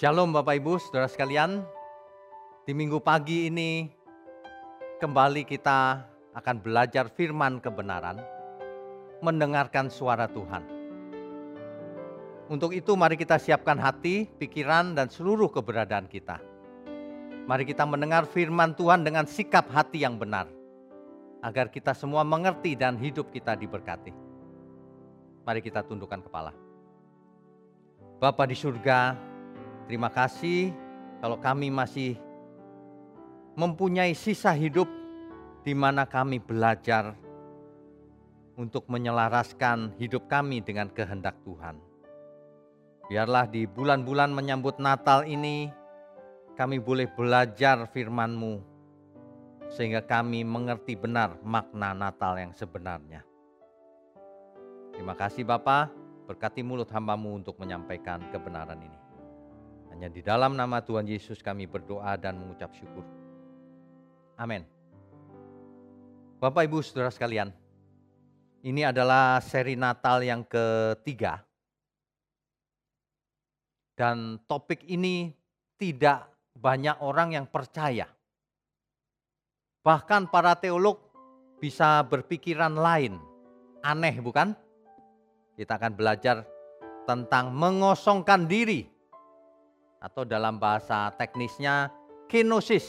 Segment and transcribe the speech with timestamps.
[0.00, 1.60] Shalom Bapak Ibu, Saudara sekalian.
[2.64, 3.84] Di minggu pagi ini
[4.96, 8.16] kembali kita akan belajar firman kebenaran,
[9.20, 10.64] mendengarkan suara Tuhan.
[12.48, 16.40] Untuk itu mari kita siapkan hati, pikiran, dan seluruh keberadaan kita.
[17.44, 20.48] Mari kita mendengar firman Tuhan dengan sikap hati yang benar,
[21.44, 24.16] agar kita semua mengerti dan hidup kita diberkati.
[25.44, 26.56] Mari kita tundukkan kepala.
[28.16, 29.28] Bapa di surga,
[29.90, 30.70] terima kasih
[31.18, 32.14] kalau kami masih
[33.58, 34.86] mempunyai sisa hidup
[35.66, 37.18] di mana kami belajar
[38.54, 41.82] untuk menyelaraskan hidup kami dengan kehendak Tuhan.
[43.10, 45.66] Biarlah di bulan-bulan menyambut Natal ini
[46.54, 48.62] kami boleh belajar firman-Mu
[49.74, 53.26] sehingga kami mengerti benar makna Natal yang sebenarnya.
[54.94, 55.90] Terima kasih Bapak,
[56.30, 58.99] berkati mulut hambamu untuk menyampaikan kebenaran ini.
[59.90, 63.02] Hanya di dalam nama Tuhan Yesus kami berdoa dan mengucap syukur.
[64.38, 64.64] Amin.
[66.40, 67.52] Bapak Ibu Saudara sekalian,
[68.64, 71.44] ini adalah seri Natal yang ketiga.
[73.92, 75.28] Dan topik ini
[75.76, 78.08] tidak banyak orang yang percaya.
[79.84, 81.00] Bahkan para teolog
[81.60, 83.20] bisa berpikiran lain.
[83.84, 84.56] Aneh bukan?
[85.56, 86.44] Kita akan belajar
[87.04, 88.88] tentang mengosongkan diri.
[90.00, 91.92] Atau dalam bahasa teknisnya
[92.26, 92.88] kenosis.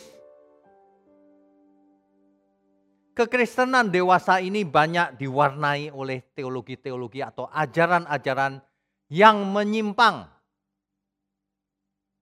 [3.12, 8.64] Kekristenan dewasa ini banyak diwarnai oleh teologi-teologi atau ajaran-ajaran
[9.12, 10.32] yang menyimpang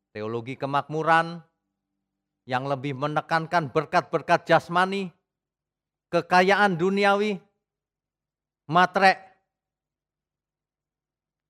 [0.10, 1.40] teologi kemakmuran
[2.50, 5.14] yang lebih menekankan berkat-berkat jasmani,
[6.10, 7.38] kekayaan duniawi,
[8.66, 9.22] matre,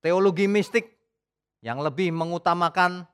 [0.04, 0.92] teologi mistik
[1.64, 3.08] yang lebih mengutamakan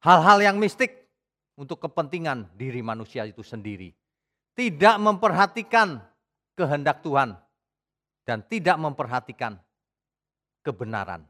[0.00, 1.08] hal-hal yang mistik
[1.56, 3.92] untuk kepentingan diri manusia itu sendiri.
[4.56, 6.00] Tidak memperhatikan
[6.56, 7.36] kehendak Tuhan
[8.24, 9.56] dan tidak memperhatikan
[10.60, 11.24] kebenaran.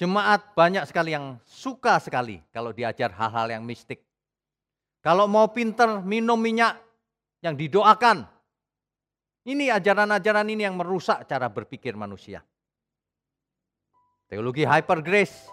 [0.00, 4.02] Jemaat banyak sekali yang suka sekali kalau diajar hal-hal yang mistik.
[5.02, 6.78] Kalau mau pinter minum minyak
[7.42, 8.26] yang didoakan.
[9.42, 12.46] Ini ajaran-ajaran ini yang merusak cara berpikir manusia.
[14.30, 15.50] Teologi hyper grace.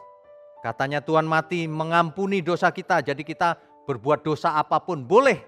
[0.60, 3.00] Katanya Tuhan mati mengampuni dosa kita.
[3.00, 3.56] Jadi kita
[3.88, 5.40] berbuat dosa apa pun boleh.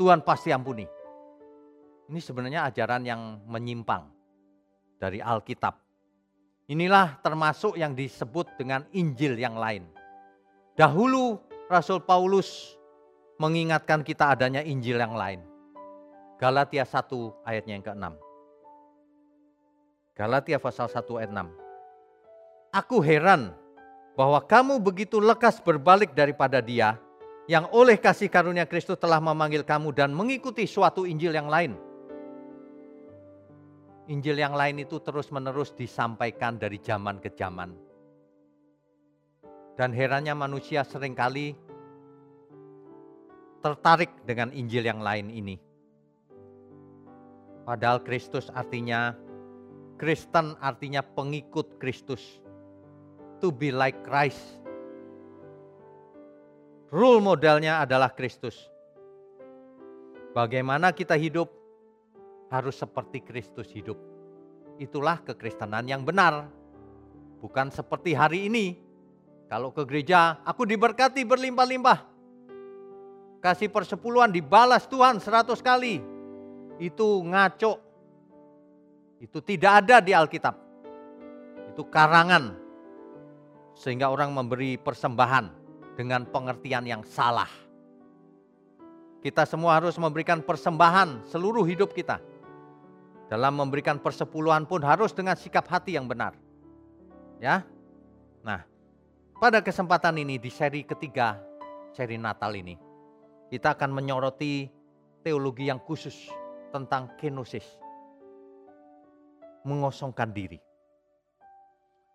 [0.00, 0.88] Tuhan pasti ampuni.
[2.08, 4.08] Ini sebenarnya ajaran yang menyimpang
[4.96, 5.76] dari Alkitab.
[6.68, 9.84] Inilah termasuk yang disebut dengan Injil yang lain.
[10.76, 11.36] Dahulu
[11.68, 12.76] Rasul Paulus
[13.36, 15.40] mengingatkan kita adanya Injil yang lain.
[16.38, 18.06] Galatia 1 ayatnya yang ke-6.
[20.14, 21.50] Galatia pasal 1 ayat 6.
[22.78, 23.57] Aku heran
[24.18, 26.98] bahwa kamu begitu lekas berbalik daripada dia
[27.46, 31.78] yang oleh kasih karunia Kristus telah memanggil kamu dan mengikuti suatu Injil yang lain
[34.08, 37.76] Injil yang lain itu terus-menerus disampaikan dari zaman ke zaman.
[39.76, 41.52] Dan herannya manusia sering kali
[43.60, 45.60] tertarik dengan Injil yang lain ini.
[47.68, 49.12] Padahal Kristus artinya,
[50.00, 52.40] Kristen artinya pengikut Kristus.
[53.38, 54.58] To be like Christ.
[56.90, 58.56] Rule modelnya adalah Kristus.
[60.34, 61.46] Bagaimana kita hidup
[62.50, 63.94] harus seperti Kristus hidup.
[64.80, 66.50] Itulah kekristenan yang benar.
[67.38, 68.74] Bukan seperti hari ini.
[69.46, 72.04] Kalau ke gereja, aku diberkati berlimpah-limpah.
[73.38, 76.02] Kasih persepuluhan dibalas Tuhan seratus kali.
[76.82, 77.78] Itu ngaco.
[79.22, 80.54] Itu tidak ada di Alkitab.
[81.70, 82.67] Itu karangan.
[83.78, 85.46] Sehingga orang memberi persembahan
[85.94, 87.50] dengan pengertian yang salah.
[89.22, 92.18] Kita semua harus memberikan persembahan seluruh hidup kita
[93.28, 96.32] dalam memberikan persepuluhan pun harus dengan sikap hati yang benar.
[97.42, 97.62] Ya.
[98.46, 98.64] Nah,
[99.36, 101.36] pada kesempatan ini di seri ketiga,
[101.92, 102.78] seri Natal ini,
[103.52, 104.70] kita akan menyoroti
[105.20, 106.32] teologi yang khusus
[106.72, 107.66] tentang kenosis.
[109.68, 110.56] Mengosongkan diri.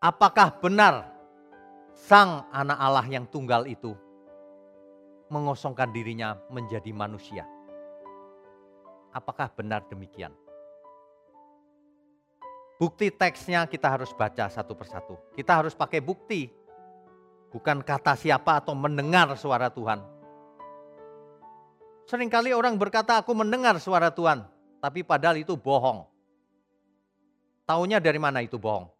[0.02, 1.13] Apakah benar
[1.94, 3.94] sang anak Allah yang tunggal itu
[5.30, 7.46] mengosongkan dirinya menjadi manusia?
[9.14, 10.34] Apakah benar demikian?
[12.82, 15.16] Bukti teksnya kita harus baca satu persatu.
[15.38, 16.50] Kita harus pakai bukti.
[17.54, 20.02] Bukan kata siapa atau mendengar suara Tuhan.
[22.10, 24.44] Seringkali orang berkata aku mendengar suara Tuhan.
[24.82, 26.04] Tapi padahal itu bohong.
[27.64, 28.92] Taunya dari mana itu bohong?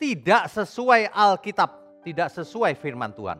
[0.00, 1.89] Tidak sesuai Alkitab.
[2.04, 3.38] Tidak sesuai firman Tuhan.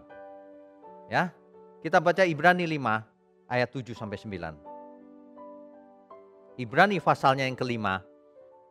[1.08, 1.32] Ya.
[1.80, 6.60] Kita baca Ibrani 5 ayat 7 sampai 9.
[6.60, 8.04] Ibrani pasalnya yang kelima,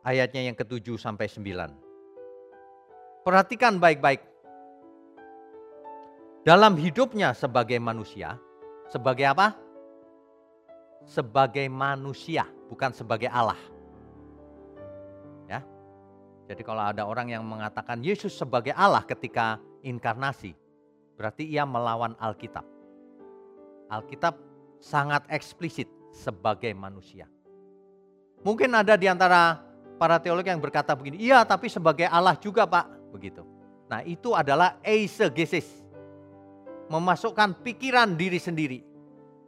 [0.06, 1.74] ayatnya yang ketujuh sampai 9.
[3.26, 4.22] Perhatikan baik-baik.
[6.46, 8.38] Dalam hidupnya sebagai manusia,
[8.88, 9.58] sebagai apa?
[11.04, 13.58] Sebagai manusia, bukan sebagai Allah.
[15.50, 15.66] Ya.
[16.46, 20.56] Jadi kalau ada orang yang mengatakan Yesus sebagai Allah ketika inkarnasi,
[21.16, 22.64] berarti ia melawan Alkitab.
[23.90, 24.38] Alkitab
[24.80, 27.28] sangat eksplisit sebagai manusia.
[28.40, 29.60] Mungkin ada di antara
[30.00, 33.44] para teolog yang berkata begini, iya tapi sebagai Allah juga pak, begitu.
[33.90, 35.66] Nah itu adalah eisegesis,
[36.88, 38.80] memasukkan pikiran diri sendiri.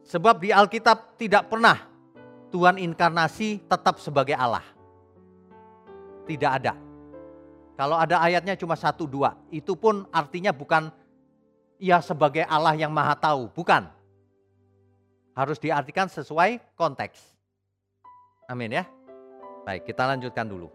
[0.02, 1.78] Sebab di Alkitab tidak pernah
[2.52, 4.67] Tuhan inkarnasi tetap sebagai Allah.
[6.28, 6.91] Tidak ada.
[7.82, 10.87] Kalau ada ayatnya cuma satu dua, itu pun artinya bukan
[11.82, 13.90] ia sebagai Allah yang maha tahu, bukan.
[15.34, 17.19] Harus diartikan sesuai konteks.
[18.46, 18.87] Amin ya.
[19.67, 20.70] Baik, kita lanjutkan dulu.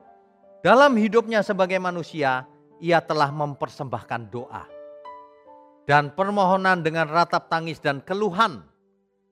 [0.59, 2.43] Dalam hidupnya sebagai manusia,
[2.83, 4.67] ia telah mempersembahkan doa
[5.87, 8.67] dan permohonan dengan ratap tangis dan keluhan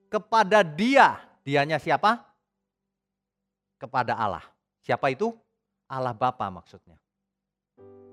[0.08, 1.20] kepada Dia.
[1.44, 2.24] Dianya siapa?
[3.76, 4.48] Kepada Allah.
[4.80, 5.36] Siapa itu?
[5.92, 7.04] Allah Bapa maksudnya.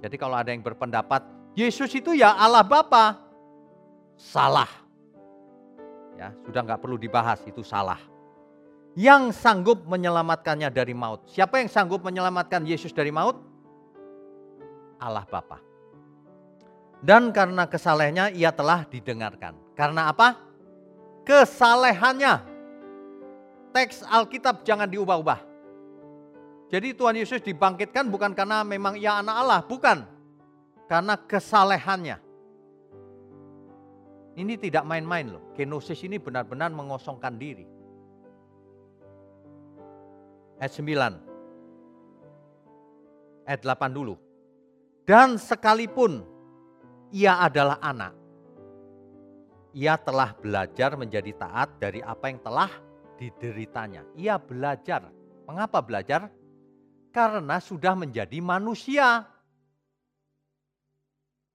[0.02, 1.22] Jadi kalau ada yang berpendapat
[1.54, 3.22] Yesus itu ya Allah Bapa,
[4.18, 4.68] salah.
[6.18, 8.02] Ya, sudah nggak perlu dibahas, itu salah.
[8.98, 11.24] Yang sanggup menyelamatkannya dari maut.
[11.30, 13.38] Siapa yang sanggup menyelamatkan Yesus dari maut?
[14.98, 15.62] Allah Bapa.
[17.02, 19.58] Dan karena kesalehannya ia telah didengarkan.
[19.74, 20.38] Karena apa?
[21.26, 22.42] Kesalehannya.
[23.72, 25.51] Teks Alkitab jangan diubah-ubah.
[26.72, 30.08] Jadi Tuhan Yesus dibangkitkan bukan karena memang ia anak Allah, bukan.
[30.88, 32.16] Karena kesalehannya.
[34.40, 35.52] Ini tidak main-main loh.
[35.52, 37.68] Kenosis ini benar-benar mengosongkan diri.
[40.56, 41.20] Ayat 9.
[43.44, 44.16] Ayat 8 dulu.
[45.04, 46.24] Dan sekalipun
[47.12, 48.16] ia adalah anak,
[49.76, 52.72] ia telah belajar menjadi taat dari apa yang telah
[53.20, 54.08] dideritanya.
[54.16, 55.12] Ia belajar.
[55.44, 56.32] Mengapa belajar?
[57.12, 59.28] Karena sudah menjadi manusia.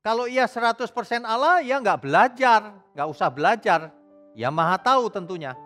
[0.05, 0.87] Kalau ia 100%
[1.25, 3.91] Allah, ya nggak belajar, nggak usah belajar.
[4.37, 5.57] Ya maha tahu tentunya.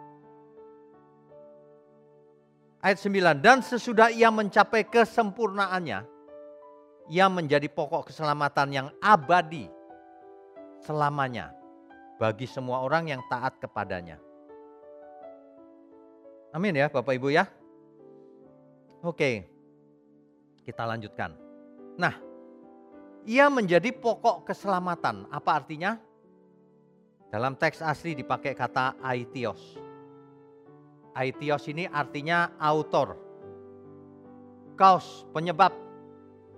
[2.81, 6.01] Ayat 9, dan sesudah ia mencapai kesempurnaannya,
[7.13, 9.69] ia menjadi pokok keselamatan yang abadi
[10.81, 11.53] selamanya
[12.17, 14.17] bagi semua orang yang taat kepadanya.
[16.49, 17.45] Amin ya Bapak Ibu ya.
[19.05, 19.50] Oke,
[20.61, 21.33] kita lanjutkan.
[21.97, 22.15] Nah,
[23.25, 25.29] ia menjadi pokok keselamatan.
[25.29, 25.97] Apa artinya?
[27.31, 29.77] Dalam teks asli dipakai kata aitios.
[31.15, 33.15] Aitios ini artinya autor.
[34.75, 35.71] Cause, penyebab.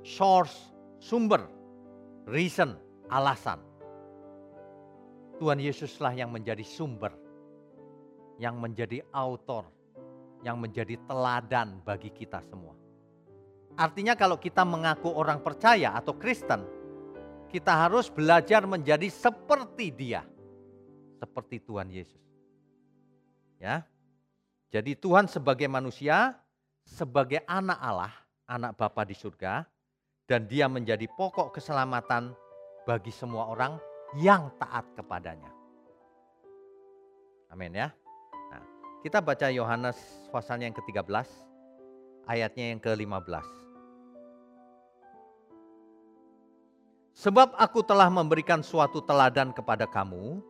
[0.04, 1.46] Source, sumber.
[2.26, 2.74] Reason,
[3.12, 3.60] alasan.
[5.38, 7.12] Tuhan Yesuslah yang menjadi sumber.
[8.40, 9.68] Yang menjadi autor.
[10.42, 12.83] Yang menjadi teladan bagi kita semua.
[13.74, 16.62] Artinya kalau kita mengaku orang percaya atau Kristen,
[17.50, 20.22] kita harus belajar menjadi seperti dia.
[21.18, 22.22] Seperti Tuhan Yesus.
[23.58, 23.86] Ya.
[24.74, 26.38] Jadi Tuhan sebagai manusia,
[26.84, 28.14] sebagai anak Allah,
[28.50, 29.64] anak Bapa di surga,
[30.26, 32.34] dan dia menjadi pokok keselamatan
[32.84, 33.78] bagi semua orang
[34.18, 35.54] yang taat kepadanya.
[37.54, 37.94] Amin ya.
[38.50, 38.64] Nah,
[39.06, 39.98] kita baca Yohanes
[40.34, 41.30] pasalnya yang ke-13,
[42.26, 43.63] ayatnya yang ke-15.
[47.14, 50.42] Sebab aku telah memberikan suatu teladan kepada kamu,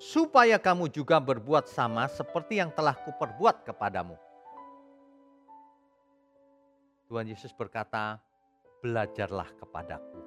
[0.00, 4.16] supaya kamu juga berbuat sama seperti yang telah kuperbuat kepadamu.
[7.04, 8.16] Tuhan Yesus berkata,
[8.80, 10.20] belajarlah kepadaku.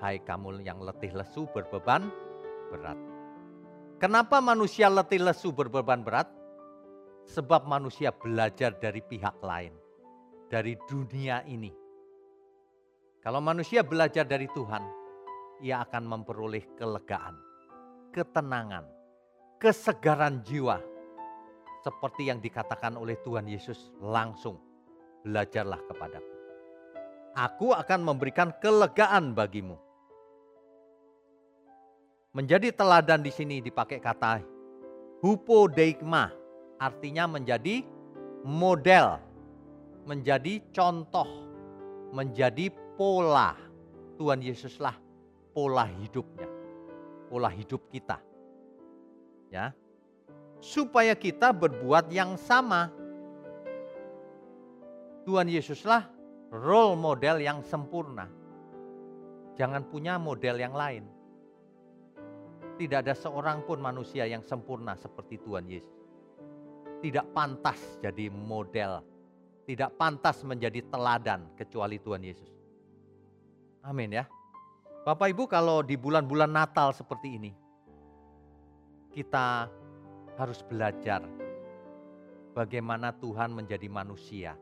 [0.00, 2.08] Hai kamu yang letih lesu berbeban
[2.72, 2.96] berat.
[4.00, 6.32] Kenapa manusia letih lesu berbeban berat?
[7.28, 9.76] Sebab manusia belajar dari pihak lain,
[10.48, 11.79] dari dunia ini
[13.20, 14.80] kalau manusia belajar dari Tuhan,
[15.60, 17.36] ia akan memperoleh kelegaan,
[18.16, 18.88] ketenangan,
[19.60, 20.80] kesegaran jiwa.
[21.84, 24.56] Seperti yang dikatakan oleh Tuhan Yesus langsung,
[25.20, 26.34] belajarlah kepadaku.
[27.36, 29.76] Aku akan memberikan kelegaan bagimu.
[32.32, 34.40] Menjadi teladan di sini dipakai kata
[35.20, 36.32] hupodeikma,
[36.80, 37.84] artinya menjadi
[38.48, 39.20] model,
[40.08, 41.28] menjadi contoh,
[42.16, 43.56] menjadi pola.
[44.20, 44.92] Tuhan Yesuslah
[45.56, 46.44] pola hidupnya,
[47.32, 48.20] pola hidup kita.
[49.48, 49.72] Ya.
[50.60, 52.92] Supaya kita berbuat yang sama.
[55.24, 56.04] Tuhan Yesuslah
[56.52, 58.28] role model yang sempurna.
[59.56, 61.08] Jangan punya model yang lain.
[62.76, 65.96] Tidak ada seorang pun manusia yang sempurna seperti Tuhan Yesus.
[67.00, 69.00] Tidak pantas jadi model,
[69.64, 72.59] tidak pantas menjadi teladan kecuali Tuhan Yesus.
[73.80, 74.24] Amin ya.
[75.02, 77.52] Bapak Ibu kalau di bulan-bulan Natal seperti ini,
[79.16, 79.66] kita
[80.36, 81.24] harus belajar
[82.52, 84.52] bagaimana Tuhan menjadi manusia.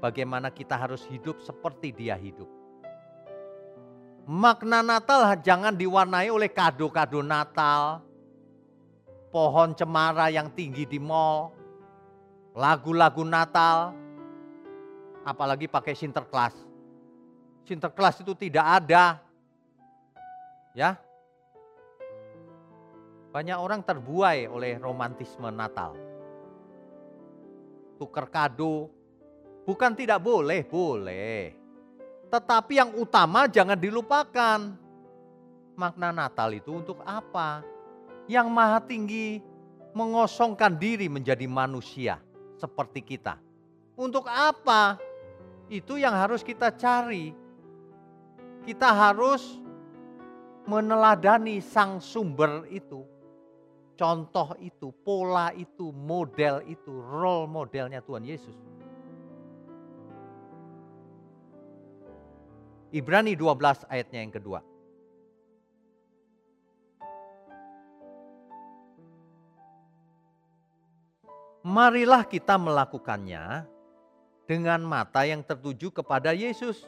[0.00, 2.48] Bagaimana kita harus hidup seperti dia hidup
[4.30, 7.98] Makna Natal jangan diwarnai oleh kado-kado Natal,
[9.34, 11.50] pohon cemara yang tinggi di mall,
[12.54, 13.90] lagu-lagu Natal,
[15.26, 16.54] apalagi pakai Sinterklas.
[17.64, 19.20] Sinterklas itu tidak ada.
[20.76, 20.98] Ya.
[23.30, 25.94] Banyak orang terbuai oleh romantisme Natal.
[27.94, 28.90] Tukar kado,
[29.62, 31.54] bukan tidak boleh, boleh.
[32.30, 34.58] Tetapi yang utama jangan dilupakan.
[35.78, 37.62] Makna Natal itu untuk apa?
[38.26, 39.42] Yang maha tinggi
[39.94, 42.22] mengosongkan diri menjadi manusia
[42.58, 43.38] seperti kita.
[43.98, 45.00] Untuk apa?
[45.66, 47.39] Itu yang harus kita cari.
[48.60, 49.60] Kita harus
[50.68, 53.02] meneladani sang sumber itu.
[53.96, 58.56] Contoh itu, pola itu, model itu, role modelnya Tuhan Yesus.
[62.90, 64.60] Ibrani 12 ayatnya yang kedua.
[71.60, 73.68] Marilah kita melakukannya
[74.48, 76.82] dengan mata yang tertuju kepada Yesus.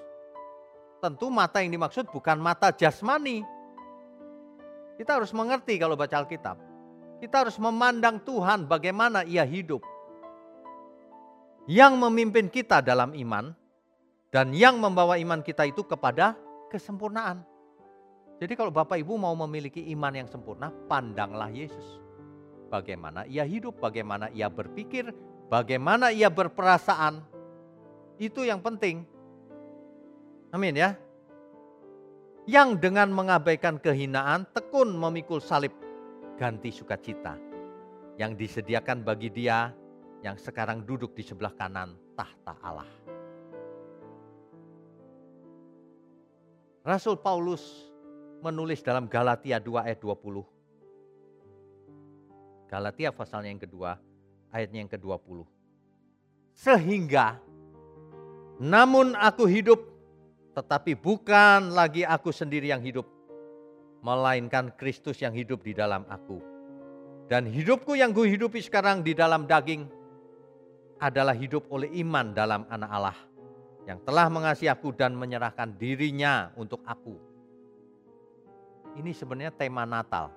[1.02, 3.42] Tentu mata yang dimaksud bukan mata jasmani.
[4.94, 6.54] Kita harus mengerti kalau baca Alkitab.
[7.18, 9.82] Kita harus memandang Tuhan bagaimana ia hidup.
[11.66, 13.50] Yang memimpin kita dalam iman
[14.30, 16.38] dan yang membawa iman kita itu kepada
[16.70, 17.42] kesempurnaan.
[18.38, 21.98] Jadi kalau Bapak Ibu mau memiliki iman yang sempurna, pandanglah Yesus.
[22.70, 25.10] Bagaimana ia hidup, bagaimana ia berpikir,
[25.50, 27.22] bagaimana ia berperasaan.
[28.18, 29.11] Itu yang penting.
[30.52, 30.92] Amin ya.
[32.44, 35.72] Yang dengan mengabaikan kehinaan tekun memikul salib
[36.36, 37.40] ganti sukacita
[38.20, 39.72] yang disediakan bagi dia
[40.20, 42.90] yang sekarang duduk di sebelah kanan tahta Allah.
[46.82, 47.62] Rasul Paulus
[48.42, 50.42] menulis dalam Galatia 2 ayat 20.
[52.66, 53.96] Galatia pasalnya yang kedua,
[54.50, 55.46] ayatnya yang ke-20.
[56.52, 57.38] Sehingga
[58.58, 59.91] namun aku hidup
[60.52, 63.08] tetapi bukan lagi aku sendiri yang hidup,
[64.04, 66.40] melainkan Kristus yang hidup di dalam aku.
[67.30, 69.88] Dan hidupku yang gue hidupi sekarang di dalam daging
[71.00, 73.18] adalah hidup oleh iman dalam anak Allah
[73.88, 77.16] yang telah mengasihi aku dan menyerahkan dirinya untuk aku.
[79.00, 80.28] Ini sebenarnya tema Natal.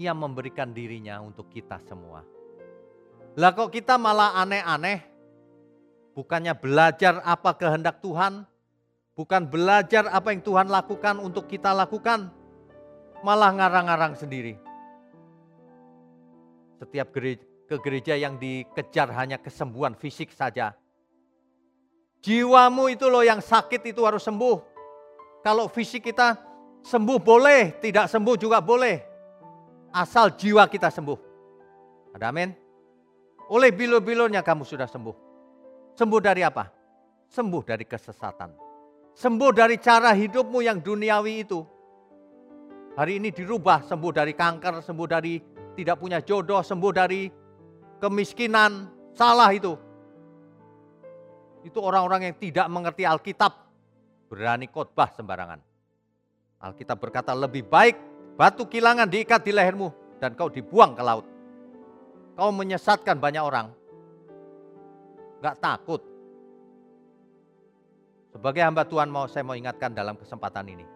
[0.00, 2.24] Ia memberikan dirinya untuk kita semua.
[3.36, 5.04] Lah kok kita malah aneh-aneh?
[6.16, 8.48] Bukannya belajar apa kehendak Tuhan,
[9.20, 12.32] bukan belajar apa yang Tuhan lakukan untuk kita lakukan,
[13.20, 14.56] malah ngarang-ngarang sendiri.
[16.80, 20.72] Setiap gereja, ke gereja yang dikejar hanya kesembuhan fisik saja,
[22.24, 24.56] Jiwamu itu loh yang sakit itu harus sembuh.
[25.44, 26.36] Kalau fisik kita
[26.80, 28.96] sembuh boleh, tidak sembuh juga boleh.
[29.92, 31.18] Asal jiwa kita sembuh.
[32.16, 32.52] Ada amin?
[33.52, 35.16] Oleh bilo-bilonya kamu sudah sembuh.
[35.96, 36.68] Sembuh dari apa?
[37.28, 38.69] Sembuh dari kesesatan.
[39.14, 41.60] Sembuh dari cara hidupmu yang duniawi itu.
[42.96, 45.38] Hari ini dirubah, sembuh dari kanker, sembuh dari
[45.74, 47.30] tidak punya jodoh, sembuh dari
[48.00, 48.98] kemiskinan.
[49.14, 49.90] Salah itu
[51.64, 53.52] itu orang-orang yang tidak mengerti Alkitab,
[54.32, 55.60] berani khotbah sembarangan.
[56.60, 57.96] Alkitab berkata lebih baik
[58.36, 61.26] batu kilangan diikat di lehermu dan kau dibuang ke laut.
[62.36, 63.72] Kau menyesatkan banyak orang.
[65.40, 66.00] Gak takut.
[68.30, 70.86] Sebagai hamba Tuhan mau saya mau ingatkan dalam kesempatan ini.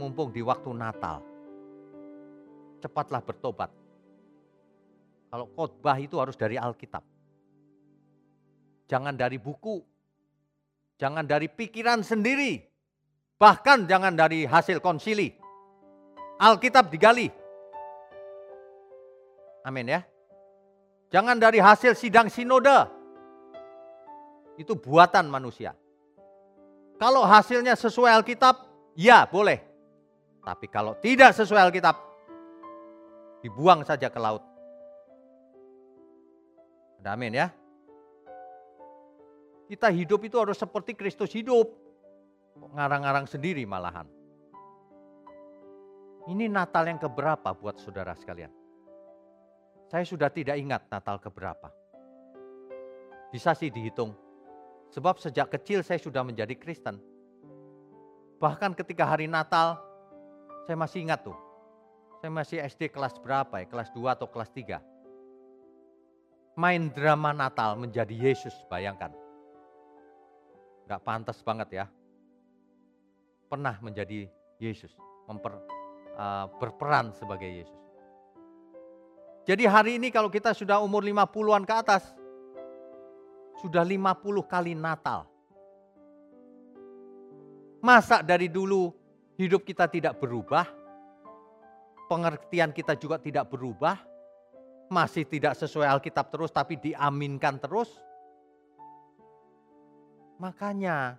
[0.00, 1.20] Mumpung di waktu Natal.
[2.80, 3.70] Cepatlah bertobat.
[5.28, 7.04] Kalau khotbah itu harus dari Alkitab
[8.88, 9.84] Jangan dari buku.
[10.96, 12.58] Jangan dari pikiran sendiri.
[13.36, 15.30] Bahkan jangan dari hasil konsili.
[16.40, 17.28] Alkitab digali.
[19.62, 20.00] Amin ya.
[21.12, 22.88] Jangan dari hasil sidang sinode.
[24.56, 25.76] Itu buatan manusia.
[26.98, 29.62] Kalau hasilnya sesuai Alkitab, Ya boleh.
[30.42, 31.94] Tapi kalau tidak sesuai Alkitab,
[33.46, 34.42] dibuang saja ke laut.
[36.98, 37.46] Ada amin ya.
[39.70, 41.70] Kita hidup itu harus seperti Kristus hidup.
[42.74, 44.10] Ngarang-ngarang sendiri malahan.
[46.26, 48.50] Ini Natal yang keberapa buat saudara sekalian?
[49.86, 51.70] Saya sudah tidak ingat Natal keberapa.
[53.30, 54.10] Bisa sih dihitung.
[54.88, 56.96] Sebab sejak kecil saya sudah menjadi Kristen.
[58.38, 59.76] Bahkan ketika hari Natal,
[60.64, 61.36] saya masih ingat tuh.
[62.18, 63.66] Saya masih SD kelas berapa ya?
[63.68, 64.80] Kelas 2 atau kelas 3.
[66.58, 69.14] Main drama Natal menjadi Yesus, bayangkan.
[70.90, 71.86] Gak pantas banget ya.
[73.46, 74.26] Pernah menjadi
[74.58, 74.90] Yesus,
[75.30, 75.54] memper,
[76.18, 77.78] uh, berperan sebagai Yesus.
[79.46, 82.12] Jadi hari ini kalau kita sudah umur 50-an ke atas,
[83.58, 85.26] sudah 50 kali Natal.
[87.78, 88.90] Masa dari dulu
[89.38, 90.66] hidup kita tidak berubah?
[92.10, 93.98] Pengertian kita juga tidak berubah?
[94.88, 97.92] Masih tidak sesuai Alkitab terus tapi diaminkan terus?
[100.42, 101.18] Makanya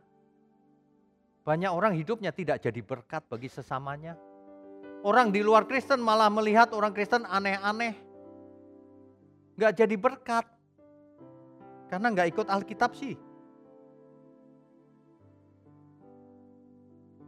[1.47, 4.19] banyak orang hidupnya tidak jadi berkat bagi sesamanya.
[4.99, 7.95] Orang di luar Kristen malah melihat orang Kristen aneh-aneh.
[9.55, 10.58] Gak jadi berkat.
[11.89, 13.17] Karena nggak ikut Alkitab sih.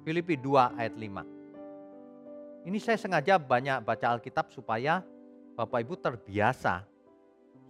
[0.01, 2.65] Filipi 2 ayat 5.
[2.65, 5.01] Ini saya sengaja banyak baca Alkitab supaya
[5.57, 6.85] Bapak Ibu terbiasa.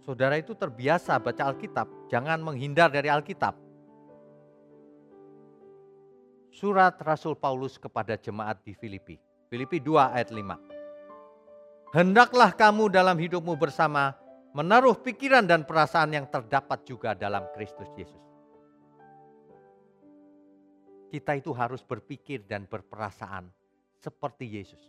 [0.04, 3.54] Saudara itu terbiasa baca Alkitab, jangan menghindar dari Alkitab.
[6.52, 9.16] Surat Rasul Paulus kepada jemaat di Filipi.
[9.48, 11.96] Filipi 2 ayat 5.
[11.96, 14.16] Hendaklah kamu dalam hidupmu bersama
[14.52, 18.20] menaruh pikiran dan perasaan yang terdapat juga dalam Kristus Yesus.
[21.12, 23.52] Kita itu harus berpikir dan berperasaan
[24.00, 24.80] seperti Yesus.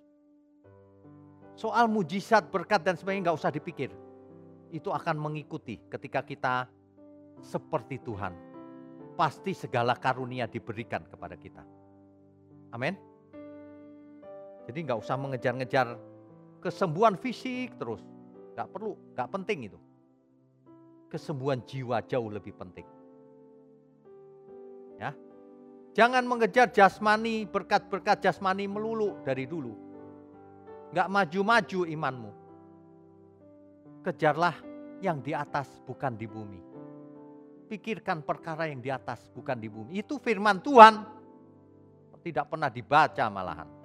[1.56, 3.92] Soal mujizat, berkat dan sebagainya nggak usah dipikir.
[4.72, 6.66] Itu akan mengikuti ketika kita
[7.44, 8.34] seperti Tuhan.
[9.14, 11.62] Pasti segala karunia diberikan kepada kita.
[12.74, 12.98] Amin.
[14.66, 15.88] Jadi nggak usah mengejar-ngejar
[16.64, 18.13] kesembuhan fisik terus.
[18.54, 19.80] Gak perlu, gak penting itu.
[21.10, 22.86] Kesembuhan jiwa jauh lebih penting.
[24.98, 25.14] Ya,
[25.94, 29.74] Jangan mengejar jasmani, berkat-berkat jasmani melulu dari dulu.
[30.94, 32.32] Gak maju-maju imanmu.
[34.06, 34.58] Kejarlah
[35.02, 36.62] yang di atas bukan di bumi.
[37.70, 40.02] Pikirkan perkara yang di atas bukan di bumi.
[40.02, 40.94] Itu firman Tuhan.
[42.24, 43.83] Tidak pernah dibaca malahan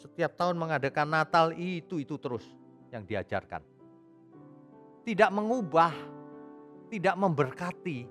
[0.00, 2.48] setiap tahun mengadakan Natal itu itu terus
[2.88, 3.60] yang diajarkan.
[5.04, 5.92] Tidak mengubah,
[6.88, 8.08] tidak memberkati.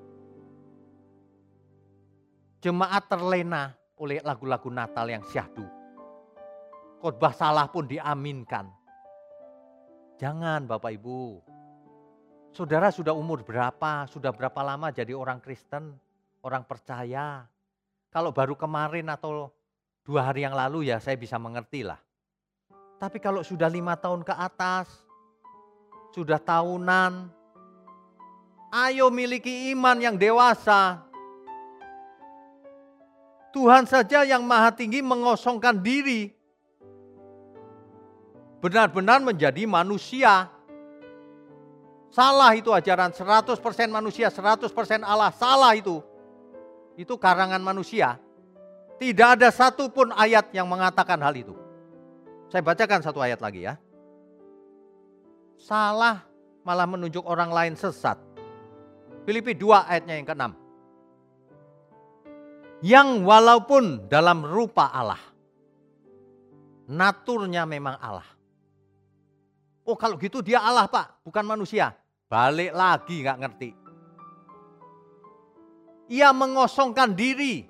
[2.61, 5.65] Jemaat terlena oleh lagu-lagu Natal yang syahdu.
[6.99, 8.67] Khotbah salah pun diaminkan.
[10.19, 11.39] Jangan Bapak Ibu.
[12.51, 14.03] Saudara sudah umur berapa?
[14.11, 15.95] Sudah berapa lama jadi orang Kristen?
[16.43, 17.47] Orang percaya?
[18.11, 19.47] Kalau baru kemarin atau
[20.09, 22.01] dua hari yang lalu ya saya bisa mengerti lah.
[22.97, 24.89] Tapi kalau sudah lima tahun ke atas,
[26.09, 27.29] sudah tahunan,
[28.73, 31.05] ayo miliki iman yang dewasa.
[33.53, 36.33] Tuhan saja yang maha tinggi mengosongkan diri.
[38.65, 40.49] Benar-benar menjadi manusia.
[42.09, 43.61] Salah itu ajaran 100%
[43.93, 44.73] manusia, 100%
[45.05, 45.29] Allah.
[45.37, 46.01] Salah itu.
[46.97, 48.17] Itu karangan manusia.
[48.99, 51.55] Tidak ada satupun ayat yang mengatakan hal itu.
[52.51, 53.79] Saya bacakan satu ayat lagi ya.
[55.55, 56.27] Salah
[56.67, 58.19] malah menunjuk orang lain sesat.
[59.23, 60.51] Filipi 2 ayatnya yang ke-6.
[62.83, 65.21] Yang walaupun dalam rupa Allah.
[66.89, 68.27] Naturnya memang Allah.
[69.85, 71.93] Oh kalau gitu dia Allah pak, bukan manusia.
[72.25, 73.69] Balik lagi nggak ngerti.
[76.09, 77.68] Ia mengosongkan diri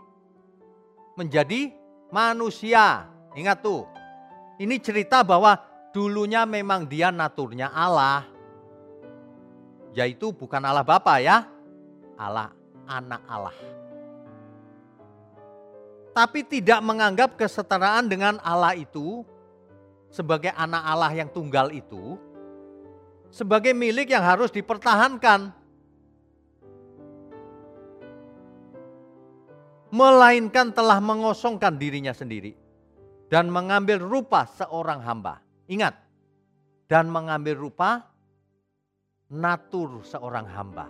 [1.19, 1.75] menjadi
[2.07, 3.11] manusia.
[3.35, 3.83] Ingat tuh,
[4.55, 5.59] ini cerita bahwa
[5.91, 8.23] dulunya memang dia naturnya Allah.
[9.91, 11.43] Yaitu bukan Allah Bapa ya,
[12.15, 12.55] Allah
[12.87, 13.55] anak Allah.
[16.15, 19.27] Tapi tidak menganggap kesetaraan dengan Allah itu
[20.07, 22.17] sebagai anak Allah yang tunggal itu
[23.29, 25.53] sebagai milik yang harus dipertahankan.
[29.89, 32.53] Melainkan telah mengosongkan dirinya sendiri
[33.29, 35.41] dan mengambil rupa seorang hamba.
[35.69, 35.93] Ingat,
[36.89, 38.09] dan mengambil rupa
[39.29, 40.89] natur seorang hamba.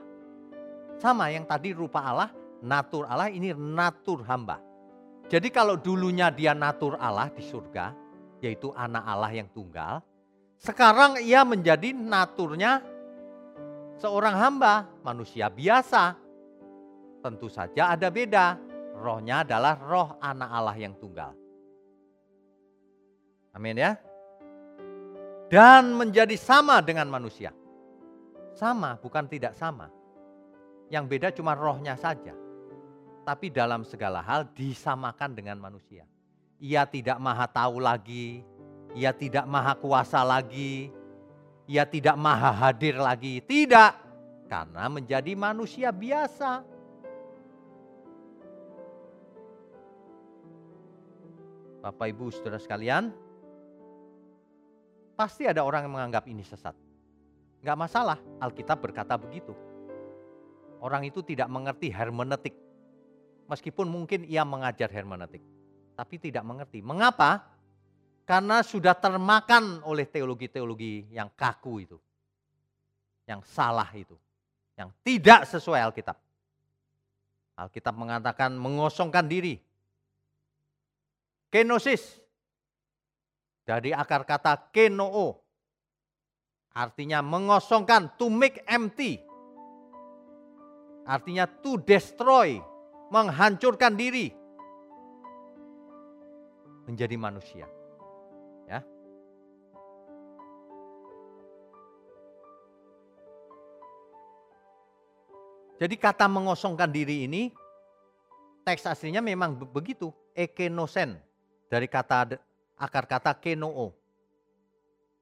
[0.96, 2.32] Sama yang tadi rupa Allah,
[2.64, 4.64] natur Allah ini natur hamba.
[5.28, 7.92] Jadi kalau dulunya dia natur Allah di surga,
[8.40, 10.00] yaitu anak Allah yang tunggal,
[10.60, 12.80] sekarang ia menjadi naturnya
[14.00, 16.16] seorang hamba, manusia biasa.
[17.20, 18.69] Tentu saja ada beda.
[19.00, 21.32] Rohnya adalah roh anak Allah yang tunggal.
[23.56, 23.96] Amin ya.
[25.48, 27.56] Dan menjadi sama dengan manusia.
[28.54, 29.88] Sama, bukan tidak sama.
[30.92, 32.36] Yang beda cuma rohnya saja
[33.30, 36.02] tapi dalam segala hal disamakan dengan manusia.
[36.58, 38.42] Ia tidak maha tahu lagi,
[38.98, 40.90] ia tidak maha kuasa lagi,
[41.70, 43.38] ia tidak maha hadir lagi.
[43.38, 43.92] Tidak,
[44.50, 46.66] karena menjadi manusia biasa.
[51.80, 53.16] Bapak Ibu Saudara sekalian,
[55.16, 56.76] pasti ada orang yang menganggap ini sesat.
[57.64, 59.56] Enggak masalah, Alkitab berkata begitu.
[60.80, 62.56] Orang itu tidak mengerti hermeneutik,
[63.52, 65.44] meskipun mungkin ia mengajar hermeneutik,
[65.96, 66.80] tapi tidak mengerti.
[66.80, 67.48] Mengapa?
[68.24, 71.98] Karena sudah termakan oleh teologi-teologi yang kaku itu.
[73.26, 74.16] Yang salah itu.
[74.78, 76.16] Yang tidak sesuai Alkitab.
[77.60, 79.60] Alkitab mengatakan mengosongkan diri.
[81.50, 82.22] Kenosis.
[83.66, 85.42] Dari akar kata kenoo.
[86.74, 89.18] Artinya mengosongkan, to make empty.
[91.10, 92.62] Artinya to destroy,
[93.10, 94.30] menghancurkan diri
[96.86, 97.66] menjadi manusia.
[98.70, 98.86] Ya.
[105.82, 107.54] Jadi kata mengosongkan diri ini
[108.66, 111.29] teks aslinya memang begitu, ekenosen
[111.72, 112.36] dari kata
[112.76, 113.94] akar kata kenoo.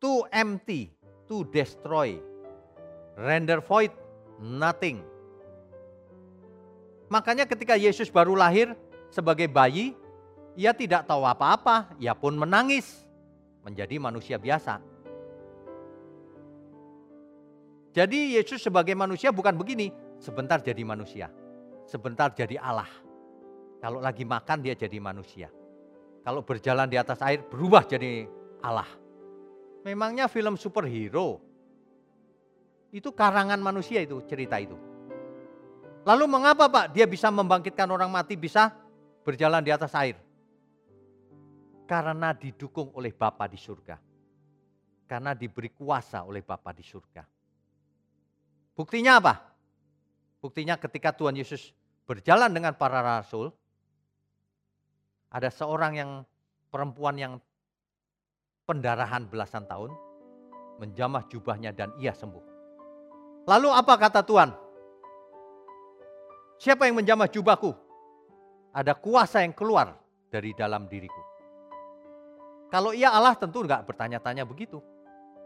[0.02, 0.94] To empty,
[1.26, 2.18] to destroy,
[3.18, 3.92] render void,
[4.38, 5.02] nothing
[7.08, 8.76] Makanya ketika Yesus baru lahir
[9.08, 9.96] sebagai bayi,
[10.60, 13.08] ia tidak tahu apa-apa, ia pun menangis
[13.64, 14.84] menjadi manusia biasa.
[17.96, 21.32] Jadi Yesus sebagai manusia bukan begini, sebentar jadi manusia,
[21.88, 22.92] sebentar jadi Allah.
[23.80, 25.48] Kalau lagi makan dia jadi manusia.
[26.28, 28.28] Kalau berjalan di atas air berubah jadi
[28.60, 28.92] Allah.
[29.88, 31.40] Memangnya film superhero
[32.92, 34.76] itu karangan manusia itu cerita itu.
[36.04, 38.76] Lalu mengapa Pak dia bisa membangkitkan orang mati, bisa
[39.24, 40.20] berjalan di atas air?
[41.88, 43.96] Karena didukung oleh Bapa di surga.
[45.08, 47.24] Karena diberi kuasa oleh Bapa di surga.
[48.76, 49.48] Buktinya apa?
[50.44, 51.72] Buktinya ketika Tuhan Yesus
[52.04, 53.56] berjalan dengan para rasul,
[55.32, 56.12] ada seorang yang
[56.72, 57.34] perempuan yang
[58.68, 59.92] pendarahan belasan tahun,
[60.80, 62.44] menjamah jubahnya dan ia sembuh.
[63.48, 64.52] Lalu apa kata Tuhan?
[66.60, 67.72] Siapa yang menjamah jubahku?
[68.76, 69.96] Ada kuasa yang keluar
[70.28, 71.22] dari dalam diriku.
[72.68, 74.84] Kalau ia Allah tentu enggak bertanya-tanya begitu.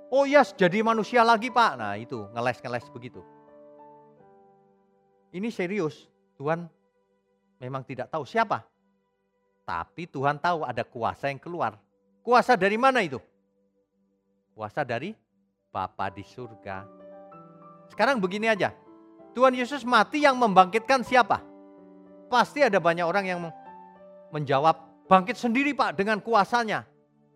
[0.10, 1.78] Oh iya jadi manusia lagi pak.
[1.78, 3.22] Nah itu ngeles-ngeles begitu.
[5.32, 6.10] Ini serius.
[6.36, 6.66] Tuhan
[7.62, 8.71] memang tidak tahu siapa.
[9.72, 11.80] Tapi Tuhan tahu ada kuasa yang keluar.
[12.20, 13.24] Kuasa dari mana itu?
[14.52, 15.16] Kuasa dari
[15.72, 16.84] Bapa di surga.
[17.88, 18.76] Sekarang begini aja,
[19.32, 21.40] Tuhan Yesus mati yang membangkitkan siapa?
[22.28, 23.40] Pasti ada banyak orang yang
[24.36, 26.84] menjawab, bangkit sendiri Pak dengan kuasanya.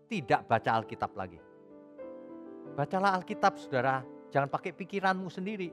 [0.04, 1.40] Tidak baca Alkitab lagi.
[2.76, 5.72] Bacalah Alkitab saudara, jangan pakai pikiranmu sendiri.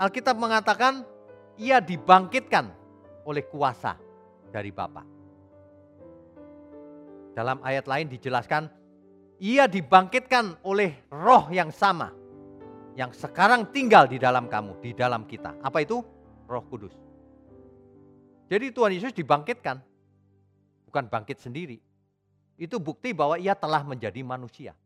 [0.00, 1.04] Alkitab mengatakan
[1.60, 2.72] ia dibangkitkan
[3.28, 4.00] oleh kuasa
[4.48, 5.13] dari Bapa.
[7.34, 8.70] Dalam ayat lain dijelaskan,
[9.42, 12.14] ia dibangkitkan oleh roh yang sama
[12.94, 15.58] yang sekarang tinggal di dalam kamu, di dalam kita.
[15.58, 15.98] Apa itu?
[16.46, 16.94] Roh Kudus.
[18.46, 19.82] Jadi Tuhan Yesus dibangkitkan,
[20.86, 21.82] bukan bangkit sendiri.
[22.54, 24.78] Itu bukti bahwa ia telah menjadi manusia.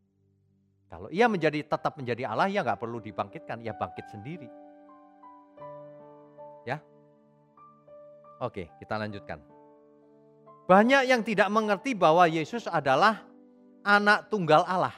[0.89, 4.49] Kalau ia menjadi tetap menjadi Allah, ia nggak perlu dibangkitkan, ia bangkit sendiri.
[6.65, 6.81] Ya,
[8.41, 9.58] oke kita lanjutkan.
[10.69, 13.25] Banyak yang tidak mengerti bahwa Yesus adalah
[13.81, 14.93] anak tunggal Allah.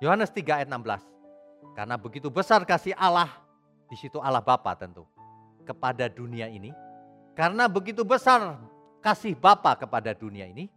[0.00, 1.76] Yohanes 3 ayat 16.
[1.76, 3.28] Karena begitu besar kasih Allah,
[3.92, 5.04] di situ Allah Bapa tentu,
[5.68, 6.72] kepada dunia ini.
[7.36, 8.56] Karena begitu besar
[9.04, 10.72] kasih Bapa kepada dunia ini,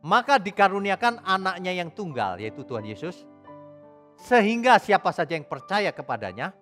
[0.00, 3.28] maka dikaruniakan anaknya yang tunggal, yaitu Tuhan Yesus.
[4.16, 6.56] Sehingga siapa saja yang percaya kepadanya,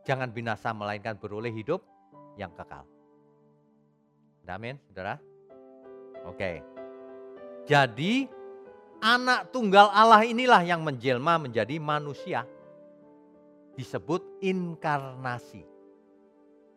[0.00, 1.84] jangan binasa melainkan beroleh hidup
[2.40, 2.88] yang kekal.
[4.48, 5.20] Amin, saudara?
[6.26, 6.64] Oke.
[7.68, 8.26] Jadi
[9.00, 12.44] anak tunggal Allah inilah yang menjelma menjadi manusia
[13.78, 15.64] disebut inkarnasi.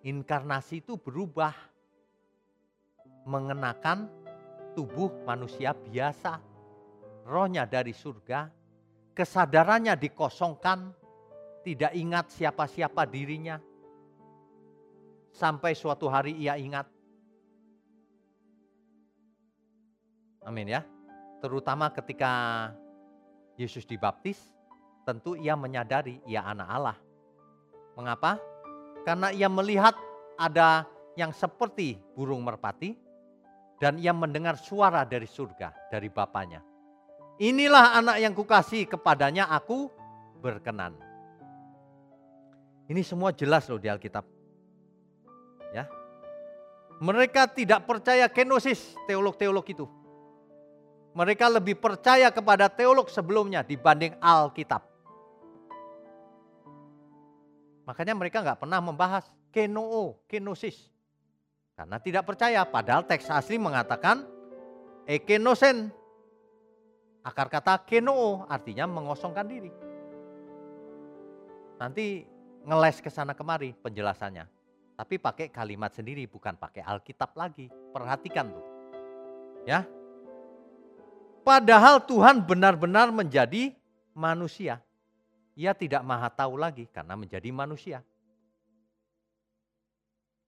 [0.03, 1.51] Inkarnasi itu berubah.
[3.23, 4.11] mengenakan
[4.75, 6.43] tubuh manusia biasa.
[7.23, 8.51] Rohnya dari surga,
[9.15, 10.91] kesadarannya dikosongkan,
[11.63, 13.55] tidak ingat siapa-siapa dirinya.
[15.31, 16.92] Sampai suatu hari ia ingat.
[20.43, 20.83] Amin ya.
[21.39, 22.31] Terutama ketika
[23.59, 24.39] Yesus dibaptis,
[25.03, 26.97] tentu ia menyadari ia anak Allah.
[27.99, 28.39] Mengapa?
[29.03, 29.93] Karena ia melihat
[30.39, 30.87] ada
[31.19, 32.95] yang seperti burung merpati
[33.77, 36.63] dan ia mendengar suara dari surga, dari Bapaknya.
[37.43, 39.91] Inilah anak yang kukasih kepadanya aku
[40.39, 40.95] berkenan.
[42.87, 44.23] Ini semua jelas loh di Alkitab.
[45.75, 45.87] Ya.
[47.01, 49.85] Mereka tidak percaya kenosis teolog-teolog itu.
[51.13, 54.81] Mereka lebih percaya kepada teolog sebelumnya dibanding Alkitab.
[57.85, 60.89] Makanya mereka nggak pernah membahas kenoo, kenosis.
[61.77, 64.25] Karena tidak percaya, padahal teks asli mengatakan
[65.05, 65.93] ekenosen.
[67.23, 69.71] Akar kata kenoo artinya mengosongkan diri.
[71.79, 72.25] Nanti
[72.63, 74.45] ngeles ke sana kemari penjelasannya.
[74.93, 77.67] Tapi pakai kalimat sendiri bukan pakai Alkitab lagi.
[77.67, 78.65] Perhatikan tuh.
[79.65, 79.87] Ya.
[81.43, 83.75] Padahal Tuhan benar-benar menjadi
[84.15, 84.79] manusia.
[85.53, 87.99] Ia tidak maha tahu lagi karena menjadi manusia.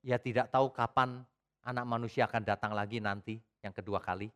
[0.01, 1.21] Ia tidak tahu kapan
[1.67, 4.31] anak manusia akan datang lagi nanti yang kedua kali.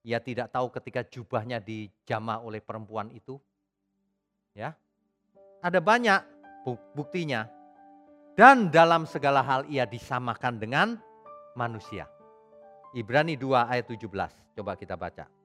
[0.00, 3.36] Ia tidak tahu ketika jubahnya dijamah oleh perempuan itu.
[4.56, 4.72] Ya.
[5.60, 6.24] Ada banyak
[6.96, 7.44] buktinya.
[8.32, 10.96] Dan dalam segala hal ia disamakan dengan
[11.52, 12.08] manusia.
[12.96, 14.56] Ibrani 2 ayat 17.
[14.56, 15.39] Coba kita baca.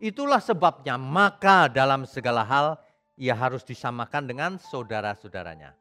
[0.00, 2.80] Itulah sebabnya maka dalam segala hal
[3.20, 5.76] ia harus disamakan dengan saudara-saudaranya.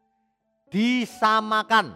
[0.67, 1.95] Disamakan.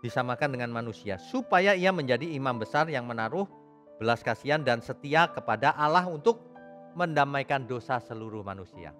[0.00, 3.44] Disamakan dengan manusia supaya ia menjadi imam besar yang menaruh
[4.00, 6.40] belas kasihan dan setia kepada Allah untuk
[6.96, 8.96] mendamaikan dosa seluruh manusia.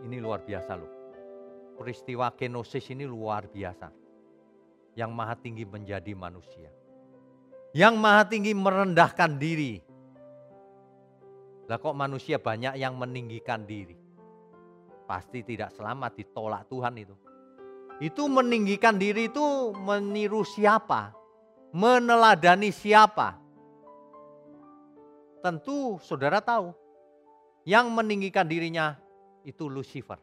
[0.00, 0.92] Ini luar biasa loh.
[1.76, 3.92] Peristiwa kenosis ini luar biasa.
[4.96, 6.72] Yang maha tinggi menjadi manusia.
[7.74, 9.84] Yang maha tinggi merendahkan diri
[11.64, 13.96] lah kok manusia banyak yang meninggikan diri?
[15.08, 17.16] Pasti tidak selamat ditolak Tuhan itu.
[18.04, 21.16] Itu meninggikan diri itu meniru siapa?
[21.72, 23.40] Meneladani siapa?
[25.40, 26.72] Tentu saudara tahu.
[27.64, 28.92] Yang meninggikan dirinya
[29.40, 30.20] itu Lucifer,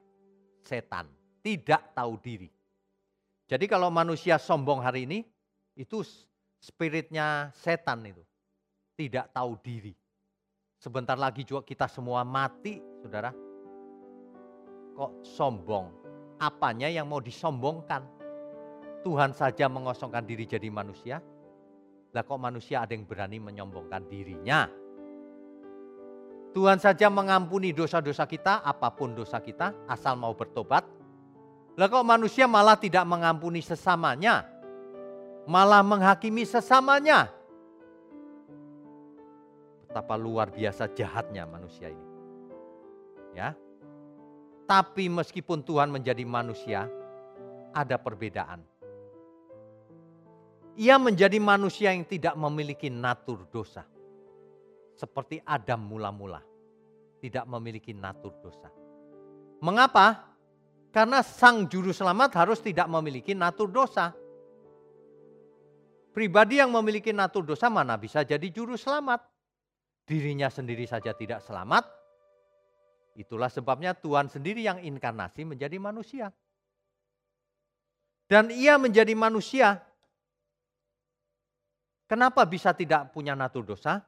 [0.62, 1.10] setan.
[1.42, 2.50] Tidak tahu diri.
[3.50, 5.26] Jadi kalau manusia sombong hari ini,
[5.74, 6.06] itu
[6.62, 8.22] spiritnya setan itu.
[8.94, 9.92] Tidak tahu diri.
[10.78, 13.34] Sebentar lagi juga kita semua mati, saudara.
[14.94, 15.90] Kok sombong?
[16.38, 18.06] Apanya yang mau disombongkan?
[19.02, 21.18] Tuhan saja mengosongkan diri jadi manusia.
[22.14, 24.70] Lah kok manusia ada yang berani menyombongkan dirinya?
[26.52, 30.84] Tuhan saja mengampuni dosa-dosa kita, apa pun dosa kita, asal mau bertobat.
[31.80, 34.51] Lah kok manusia malah tidak mengampuni sesamanya?
[35.50, 37.42] Malah menghakimi sesamanya
[39.92, 42.08] betapa luar biasa jahatnya manusia ini.
[43.36, 43.52] Ya.
[44.64, 46.88] Tapi meskipun Tuhan menjadi manusia,
[47.76, 48.64] ada perbedaan.
[50.80, 53.84] Ia menjadi manusia yang tidak memiliki natur dosa.
[54.96, 56.40] Seperti Adam mula-mula.
[57.20, 58.72] Tidak memiliki natur dosa.
[59.60, 60.32] Mengapa?
[60.96, 64.16] Karena sang juru selamat harus tidak memiliki natur dosa.
[66.12, 69.32] Pribadi yang memiliki natur dosa mana bisa jadi juru selamat?
[70.12, 71.88] dirinya sendiri saja tidak selamat,
[73.16, 76.36] itulah sebabnya Tuhan sendiri yang inkarnasi menjadi manusia.
[78.28, 79.80] Dan ia menjadi manusia.
[82.08, 84.04] Kenapa bisa tidak punya natur dosa?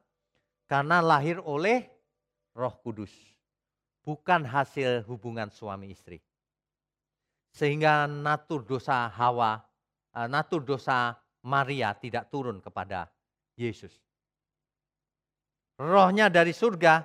[0.68, 1.88] Karena lahir oleh
[2.56, 3.12] Roh Kudus,
[4.04, 6.20] bukan hasil hubungan suami istri.
[7.56, 9.60] Sehingga natur dosa Hawa,
[10.16, 13.08] eh, natur dosa Maria tidak turun kepada
[13.60, 13.91] Yesus.
[15.79, 17.03] Rohnya dari surga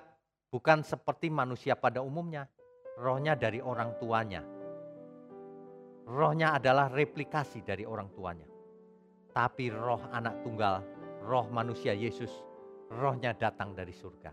[0.52, 2.46] bukan seperti manusia pada umumnya.
[2.98, 4.42] Rohnya dari orang tuanya.
[6.08, 8.48] Rohnya adalah replikasi dari orang tuanya.
[9.34, 10.82] Tapi roh anak tunggal,
[11.22, 12.32] roh manusia Yesus,
[12.90, 14.32] rohnya datang dari surga.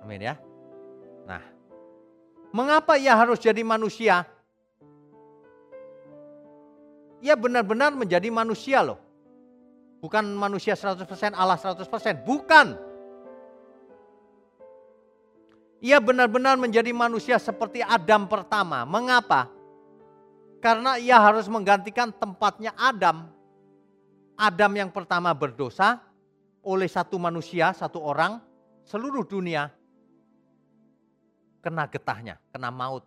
[0.00, 0.34] Amin ya.
[1.28, 1.42] Nah,
[2.56, 4.24] mengapa ia harus jadi manusia?
[7.22, 8.98] Ia benar-benar menjadi manusia loh.
[10.02, 11.06] Bukan manusia 100%,
[11.38, 12.26] Allah 100%.
[12.26, 12.74] Bukan.
[15.78, 18.82] Ia benar-benar menjadi manusia seperti Adam pertama.
[18.82, 19.46] Mengapa?
[20.58, 23.30] Karena ia harus menggantikan tempatnya Adam.
[24.34, 26.02] Adam yang pertama berdosa
[26.62, 28.42] oleh satu manusia, satu orang,
[28.82, 29.70] seluruh dunia
[31.62, 33.06] kena getahnya, kena maut.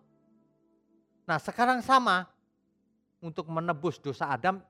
[1.28, 2.24] Nah sekarang sama,
[3.20, 4.60] untuk menebus dosa Adam,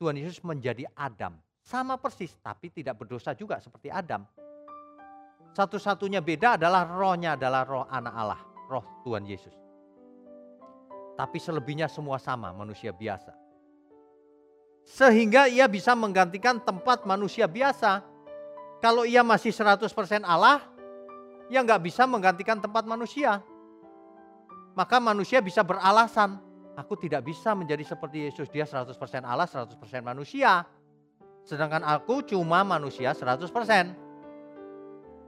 [0.00, 1.36] Tuhan Yesus menjadi Adam.
[1.60, 4.24] Sama persis, tapi tidak berdosa juga seperti Adam.
[5.52, 8.40] Satu-satunya beda adalah rohnya adalah roh anak Allah,
[8.70, 9.52] roh Tuhan Yesus.
[11.18, 13.36] Tapi selebihnya semua sama, manusia biasa.
[14.88, 18.00] Sehingga ia bisa menggantikan tempat manusia biasa.
[18.80, 20.64] Kalau ia masih 100% Allah,
[21.52, 23.44] ia nggak bisa menggantikan tempat manusia.
[24.72, 26.40] Maka manusia bisa beralasan,
[26.78, 30.66] aku tidak bisa menjadi seperti Yesus, dia 100% Allah, 100% manusia.
[31.42, 33.48] Sedangkan aku cuma manusia 100%.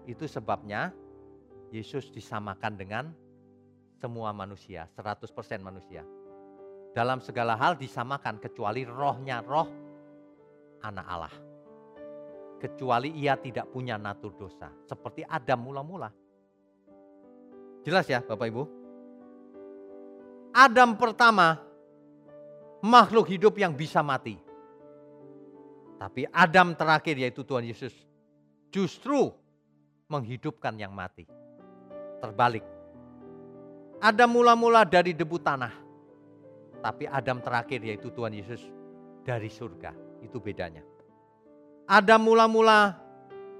[0.07, 0.93] Itu sebabnya
[1.73, 3.05] Yesus disamakan dengan
[3.97, 6.03] semua manusia, 100% manusia.
[6.93, 9.65] Dalam segala hal disamakan kecuali rohnya roh
[10.85, 11.35] anak Allah.
[12.61, 14.71] Kecuali ia tidak punya natur dosa.
[14.87, 16.13] Seperti Adam mula-mula.
[17.83, 18.82] Jelas ya Bapak Ibu?
[20.53, 21.57] Adam pertama
[22.85, 24.37] makhluk hidup yang bisa mati.
[25.97, 27.95] Tapi Adam terakhir yaitu Tuhan Yesus
[28.69, 29.33] justru
[30.13, 31.25] menghidupkan yang mati.
[32.21, 32.63] Terbalik.
[34.03, 35.73] Adam mula-mula dari debu tanah.
[36.83, 38.61] Tapi Adam terakhir yaitu Tuhan Yesus
[39.23, 39.95] dari surga.
[40.21, 40.83] Itu bedanya.
[41.87, 42.99] Adam mula-mula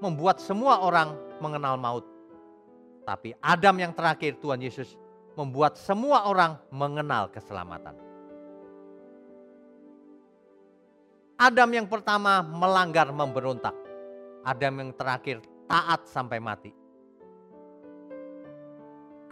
[0.03, 2.05] membuat semua orang mengenal maut.
[3.07, 4.99] Tapi Adam yang terakhir Tuhan Yesus
[5.33, 7.97] membuat semua orang mengenal keselamatan.
[11.37, 13.75] Adam yang pertama melanggar memberontak.
[14.45, 16.71] Adam yang terakhir taat sampai mati.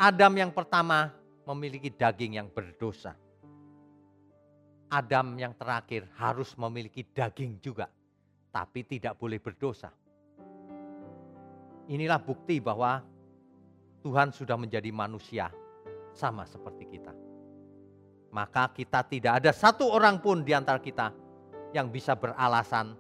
[0.02, 1.14] Adam yang pertama
[1.46, 3.14] memiliki daging yang berdosa.
[4.92, 7.88] Adam yang terakhir harus memiliki daging juga,
[8.52, 9.94] tapi tidak boleh berdosa.
[11.88, 13.00] Inilah bukti bahwa
[14.04, 15.48] Tuhan sudah menjadi manusia,
[16.14, 17.14] sama seperti kita.
[18.32, 21.12] Maka kita tidak ada satu orang pun di antara kita
[21.76, 22.96] yang bisa beralasan,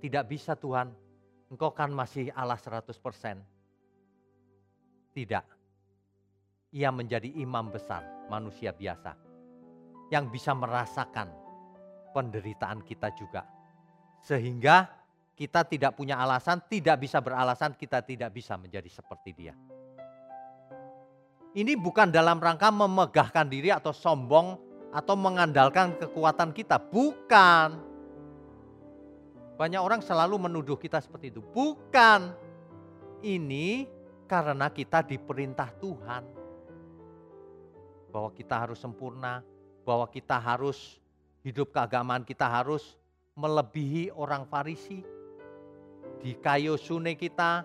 [0.00, 0.88] tidak bisa Tuhan,
[1.52, 2.92] engkau kan masih Allah 100%.
[5.16, 5.44] Tidak
[6.76, 9.16] ia menjadi imam besar, manusia biasa
[10.12, 11.32] yang bisa merasakan
[12.12, 13.48] penderitaan kita juga.
[14.22, 14.88] Sehingga
[15.36, 19.54] kita tidak punya alasan, tidak bisa beralasan, kita tidak bisa menjadi seperti dia.
[21.56, 24.60] Ini bukan dalam rangka memegahkan diri atau sombong
[24.92, 27.80] atau mengandalkan kekuatan kita, bukan.
[29.56, 31.40] Banyak orang selalu menuduh kita seperti itu.
[31.40, 32.36] Bukan.
[33.24, 33.88] Ini
[34.28, 36.24] karena kita diperintah Tuhan
[38.12, 39.40] bahwa kita harus sempurna,
[39.80, 41.00] bahwa kita harus
[41.40, 43.00] hidup keagamaan kita harus
[43.32, 45.00] melebihi orang Farisi.
[46.20, 47.64] Di kayu sune kita,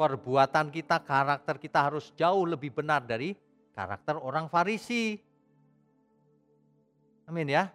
[0.00, 3.36] perbuatan kita, karakter kita harus jauh lebih benar dari
[3.76, 5.20] karakter orang Farisi.
[7.28, 7.68] Amin ya.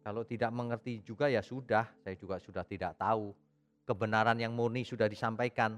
[0.00, 3.36] Kalau tidak mengerti juga ya sudah, saya juga sudah tidak tahu.
[3.84, 5.76] Kebenaran yang murni sudah disampaikan.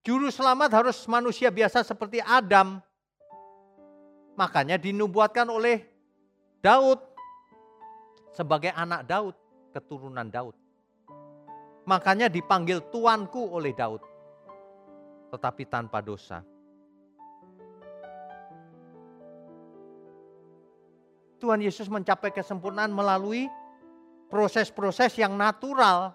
[0.00, 2.80] Juru selamat harus manusia biasa seperti Adam.
[4.40, 5.84] Makanya dinubuatkan oleh
[6.64, 6.98] Daud
[8.32, 9.36] sebagai anak Daud,
[9.70, 10.56] keturunan Daud.
[11.84, 14.13] Makanya dipanggil tuanku oleh Daud.
[15.34, 16.46] Tetapi tanpa dosa.
[21.42, 23.50] Tuhan Yesus mencapai kesempurnaan melalui
[24.30, 26.14] proses-proses yang natural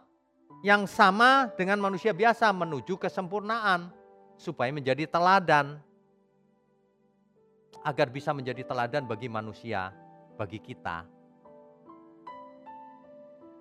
[0.66, 3.92] yang sama dengan manusia biasa menuju kesempurnaan
[4.40, 5.80] supaya menjadi teladan
[7.84, 9.92] agar bisa menjadi teladan bagi manusia,
[10.36, 11.08] bagi kita.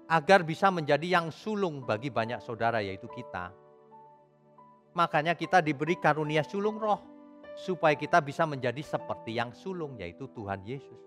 [0.08, 3.52] Agar bisa menjadi yang sulung bagi banyak saudara yaitu kita.
[4.98, 6.98] Makanya kita diberi karunia sulung roh
[7.54, 10.98] supaya kita bisa menjadi seperti yang sulung yaitu Tuhan Yesus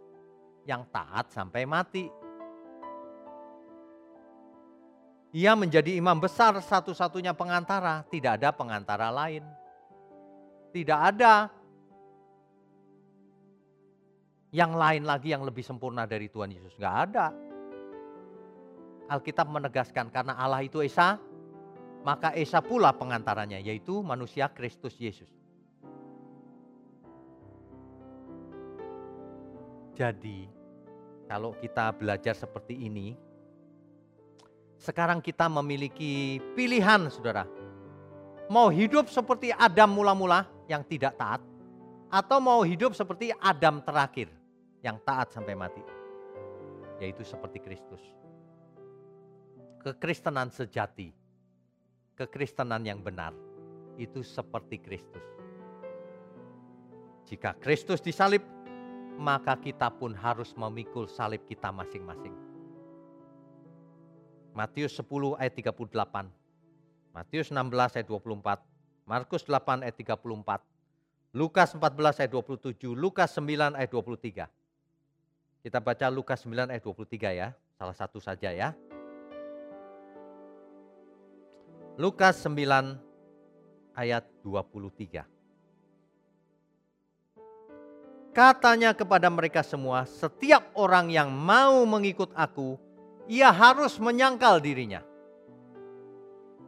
[0.63, 2.07] yang taat sampai mati.
[5.35, 9.43] Ia menjadi imam besar satu-satunya pengantara, tidak ada pengantara lain.
[10.71, 11.51] Tidak ada
[14.55, 16.75] yang lain lagi yang lebih sempurna dari Tuhan Yesus.
[16.79, 17.31] Gak ada.
[19.11, 21.19] Alkitab menegaskan karena Allah itu Esa,
[22.01, 25.29] maka Esa pula pengantaranya, yaitu manusia Kristus Yesus.
[29.93, 30.49] Jadi,
[31.29, 33.13] kalau kita belajar seperti ini,
[34.81, 37.45] sekarang kita memiliki pilihan, saudara.
[38.49, 41.39] Mau hidup seperti Adam mula-mula yang tidak taat,
[42.09, 44.27] atau mau hidup seperti Adam terakhir
[44.81, 45.85] yang taat sampai mati,
[46.97, 48.01] yaitu seperti Kristus.
[49.85, 51.13] Kekristenan sejati,
[52.21, 53.33] kekristenan yang benar,
[53.97, 55.25] itu seperti Kristus.
[57.25, 58.45] Jika Kristus disalib,
[59.17, 62.33] maka kita pun harus memikul salib kita masing-masing.
[64.53, 66.27] Matius 10 ayat 38,
[67.15, 68.61] Matius 16 ayat 24,
[69.07, 70.61] Markus 8 ayat 34,
[71.31, 74.45] Lukas 14 ayat 27, Lukas 9 ayat 23.
[75.63, 78.75] Kita baca Lukas 9 ayat 23 ya, salah satu saja ya.
[81.99, 82.95] Lukas 9
[83.91, 85.27] ayat 23.
[88.31, 92.79] Katanya kepada mereka semua, setiap orang yang mau mengikut aku,
[93.27, 95.03] ia harus menyangkal dirinya.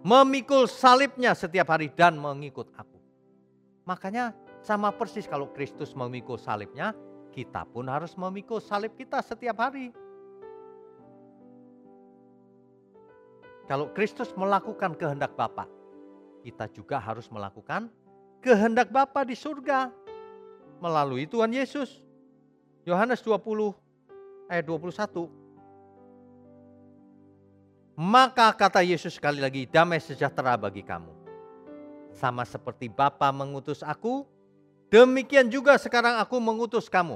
[0.03, 2.99] Memikul salibnya setiap hari dan mengikut aku.
[3.88, 6.91] Makanya sama persis kalau Kristus memikul salibnya,
[7.32, 9.95] kita pun harus memikul salib kita setiap hari.
[13.64, 15.72] Kalau Kristus melakukan kehendak Bapa,
[16.43, 17.88] kita juga harus melakukan
[18.43, 19.88] kehendak Bapa di surga
[20.84, 22.03] melalui Tuhan Yesus.
[22.84, 23.72] Yohanes 20
[24.51, 25.32] ayat 21.
[27.95, 31.16] Maka kata Yesus sekali lagi, damai sejahtera bagi kamu.
[32.11, 34.28] Sama seperti Bapa mengutus aku,
[34.91, 37.16] demikian juga sekarang aku mengutus kamu.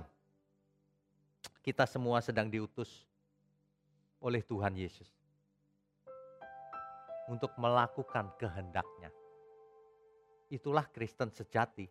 [1.59, 3.03] Kita semua sedang diutus
[4.23, 5.16] oleh Tuhan Yesus
[7.27, 9.11] untuk melakukan kehendaknya.
[10.47, 11.87] Itulah Kristen sejati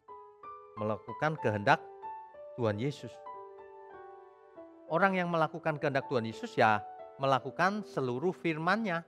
[0.80, 1.80] melakukan kehendak
[2.56, 3.12] Tuhan Yesus.
[4.88, 6.80] Orang yang melakukan kehendak Tuhan Yesus ya
[7.20, 9.04] melakukan seluruh firman-Nya.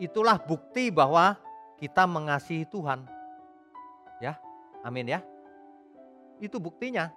[0.00, 1.36] Itulah bukti bahwa
[1.76, 3.04] kita mengasihi Tuhan.
[4.18, 4.40] Ya,
[4.82, 5.20] amin ya.
[6.40, 7.12] Itu buktinya.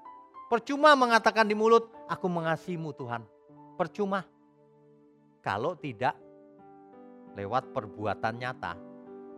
[0.51, 3.23] Percuma mengatakan di mulut, aku mengasihimu Tuhan.
[3.79, 4.27] Percuma.
[5.39, 6.15] Kalau tidak
[7.33, 8.73] lewat perbuatan nyata.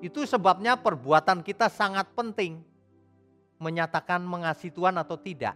[0.03, 2.59] Itu sebabnya perbuatan kita sangat penting
[3.59, 5.55] menyatakan mengasihi Tuhan atau tidak.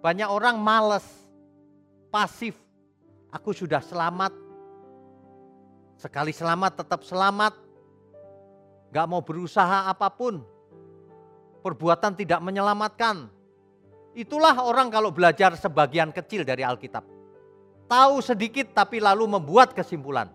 [0.00, 1.04] Banyak orang males,
[2.08, 2.56] pasif.
[3.32, 4.32] Aku sudah selamat.
[6.00, 7.54] Sekali selamat tetap selamat.
[8.92, 10.44] Gak mau berusaha apa pun.
[11.64, 13.26] Perbuatan tidak menyelamatkan.
[14.14, 17.02] Itulah orang kalau belajar sebagian kecil dari Alkitab.
[17.90, 20.30] Tahu sedikit tapi lalu membuat kesimpulan.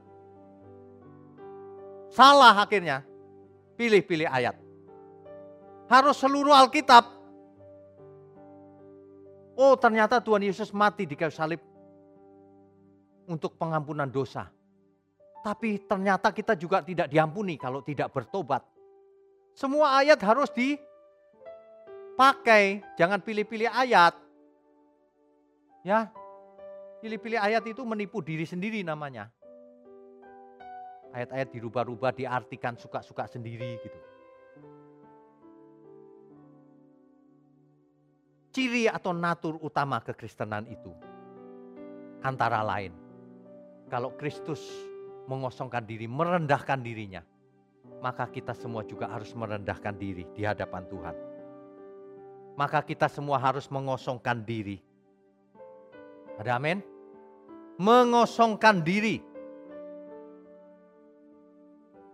[2.09, 3.05] Salah akhirnya.
[3.79, 4.59] Pilih-pilih ayat
[5.89, 7.17] harus seluruh Alkitab.
[9.59, 11.59] Oh ternyata Tuhan Yesus mati di kayu salib
[13.27, 14.47] untuk pengampunan dosa.
[15.43, 18.63] Tapi ternyata kita juga tidak diampuni kalau tidak bertobat.
[19.57, 20.85] Semua ayat harus dipakai,
[22.95, 24.15] jangan pilih-pilih ayat.
[25.83, 26.11] Ya,
[27.03, 29.31] pilih-pilih ayat itu menipu diri sendiri namanya.
[31.09, 33.99] Ayat-ayat dirubah-rubah, diartikan suka-suka sendiri gitu.
[38.59, 40.91] ciri atau natur utama kekristenan itu.
[42.19, 42.91] Antara lain,
[43.87, 44.59] kalau Kristus
[45.31, 47.23] mengosongkan diri, merendahkan dirinya,
[48.03, 51.15] maka kita semua juga harus merendahkan diri di hadapan Tuhan.
[52.59, 54.83] Maka kita semua harus mengosongkan diri.
[56.35, 56.83] Ada amin?
[57.79, 59.23] Mengosongkan diri.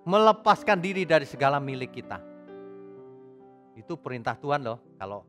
[0.05, 2.21] Melepaskan diri dari segala milik kita.
[3.73, 4.79] Itu perintah Tuhan loh.
[5.01, 5.25] Kalau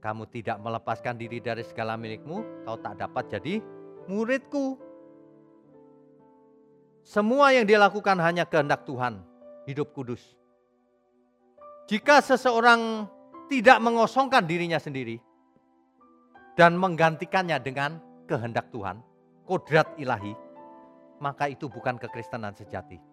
[0.00, 3.60] kamu tidak melepaskan diri dari segala milikmu, kau tak dapat jadi
[4.08, 4.80] muridku.
[7.04, 9.20] Semua yang dilakukan hanya kehendak Tuhan,
[9.66, 10.22] hidup kudus.
[11.90, 13.10] Jika seseorang
[13.50, 15.18] tidak mengosongkan dirinya sendiri
[16.54, 17.98] dan menggantikannya dengan
[18.30, 19.02] kehendak Tuhan,
[19.42, 20.38] kodrat ilahi,
[21.18, 23.09] maka itu bukan kekristenan sejati.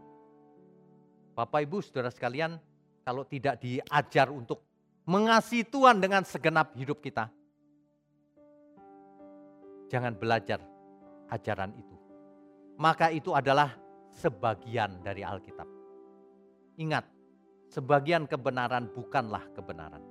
[1.38, 2.58] Bapak Ibu, saudara sekalian,
[3.06, 4.66] kalau tidak diajar untuk
[5.06, 7.30] mengasihi Tuhan dengan segenap hidup kita.
[9.94, 10.58] Jangan belajar
[11.30, 11.96] ajaran itu.
[12.82, 13.78] Maka itu adalah
[14.18, 15.70] sebagian dari Alkitab.
[16.82, 17.06] Ingat,
[17.70, 20.02] sebagian kebenaran bukanlah kebenaran.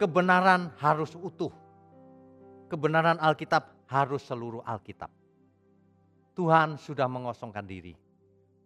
[0.00, 1.52] Kebenaran harus utuh.
[2.72, 5.12] Kebenaran Alkitab harus seluruh Alkitab.
[6.32, 8.01] Tuhan sudah mengosongkan diri.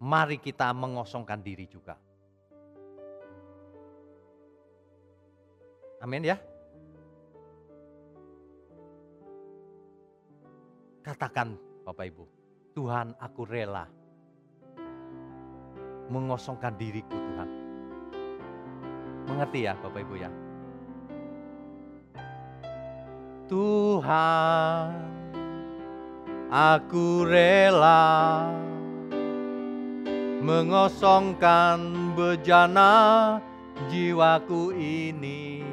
[0.06, 1.98] Mari kita mengosongkan diri juga.
[5.98, 6.38] Amin ya.
[11.02, 12.24] Katakan Bapak Ibu,
[12.78, 13.90] Tuhan aku rela
[16.06, 17.50] mengosongkan diriku Tuhan.
[19.26, 20.30] Mengerti ya Bapak Ibu ya?
[23.50, 24.90] Tuhan,
[26.50, 28.50] aku rela
[30.46, 32.94] mengosongkan bejana
[33.90, 35.66] jiwaku ini.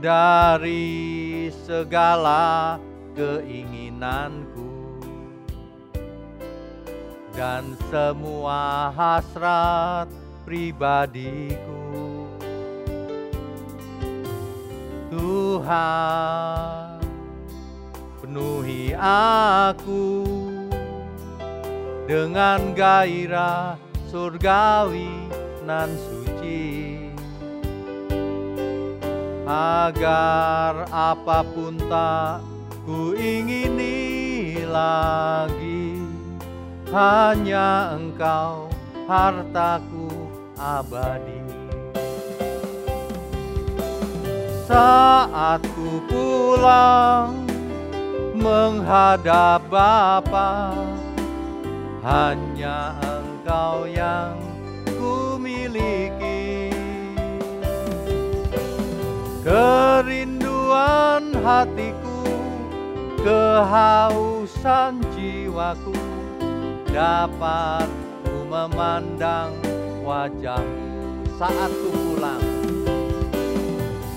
[0.00, 2.80] Dari segala
[3.12, 4.64] keinginanku.
[7.36, 10.08] Dan semua hasrat
[10.48, 12.24] pribadiku.
[15.12, 16.98] Tuhan,
[18.22, 20.37] penuhi aku
[22.08, 23.76] dengan gairah
[24.08, 25.28] surgawi
[25.68, 26.96] nan suci.
[29.44, 32.40] Agar apa pun tak
[32.88, 36.00] ku ingini lagi
[36.88, 38.72] hanya engkau
[39.04, 40.08] hartaku
[40.56, 41.44] abadi.
[44.64, 47.48] Saat ku pulang
[48.36, 50.76] menghadap Bapa
[52.02, 54.38] hanya engkau yang
[54.98, 56.70] ku miliki
[59.46, 62.22] kerinduan hatiku
[63.22, 65.96] kehausan jiwaku
[66.90, 67.88] dapat
[68.26, 69.54] ku memandang
[70.02, 70.88] wajahmu
[71.38, 72.42] saat ku pulang.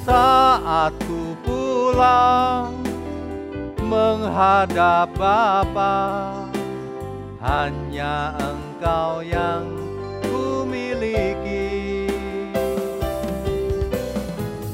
[0.01, 2.73] Saat ku pulang
[3.85, 6.40] menghadap Bapa
[7.41, 9.65] hanya engkau yang
[10.21, 12.05] ku miliki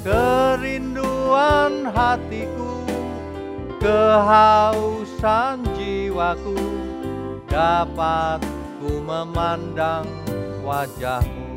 [0.03, 2.83] kerinduan hatiku
[3.79, 6.59] kehausan jiwaku
[7.47, 8.43] dapat
[8.83, 10.03] ku memandang
[10.67, 11.47] wajahmu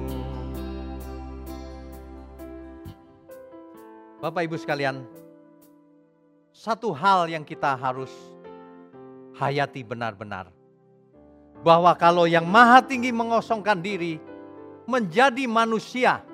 [4.20, 5.00] Bapak Ibu sekalian,
[6.52, 8.12] satu hal yang kita harus
[9.32, 10.59] hayati benar-benar.
[11.60, 14.16] Bahwa kalau yang maha tinggi mengosongkan diri
[14.88, 16.24] menjadi manusia,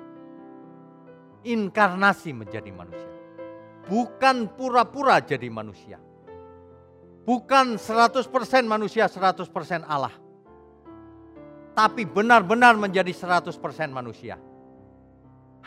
[1.43, 3.11] inkarnasi menjadi manusia.
[3.87, 5.99] Bukan pura-pura jadi manusia.
[7.27, 8.23] Bukan 100%
[8.63, 10.15] manusia, 100% Allah.
[11.75, 13.51] Tapi benar-benar menjadi 100%
[13.91, 14.39] manusia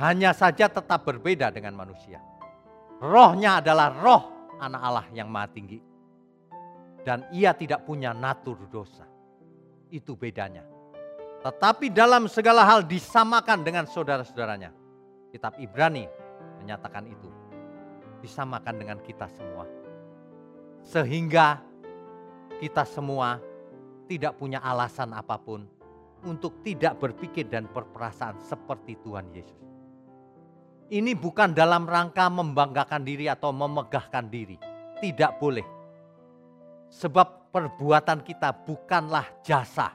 [0.00, 2.18] hanya saja tetap berbeda dengan manusia.
[3.00, 4.22] Rohnya adalah roh
[4.56, 5.78] anak Allah yang maha tinggi.
[7.00, 9.09] Dan ia tidak punya natur dosa.
[9.91, 10.62] Itu bedanya.
[11.43, 14.70] Tetapi dalam segala hal disamakan dengan saudara-saudaranya.
[15.34, 16.07] Kitab Ibrani
[16.62, 17.28] menyatakan itu.
[18.22, 19.66] Disamakan dengan kita semua.
[20.86, 21.61] Sehingga
[22.62, 23.43] kita semua
[24.07, 25.66] tidak punya alasan apa pun
[26.24, 29.70] untuk tidak berpikir dan berperasaan seperti Tuhan Yesus
[30.91, 34.59] ini bukan dalam rangka membanggakan diri atau memegahkan diri.
[34.99, 35.62] Tidak boleh.
[36.91, 39.90] Sebab perbuatan kita bukanlah jasa.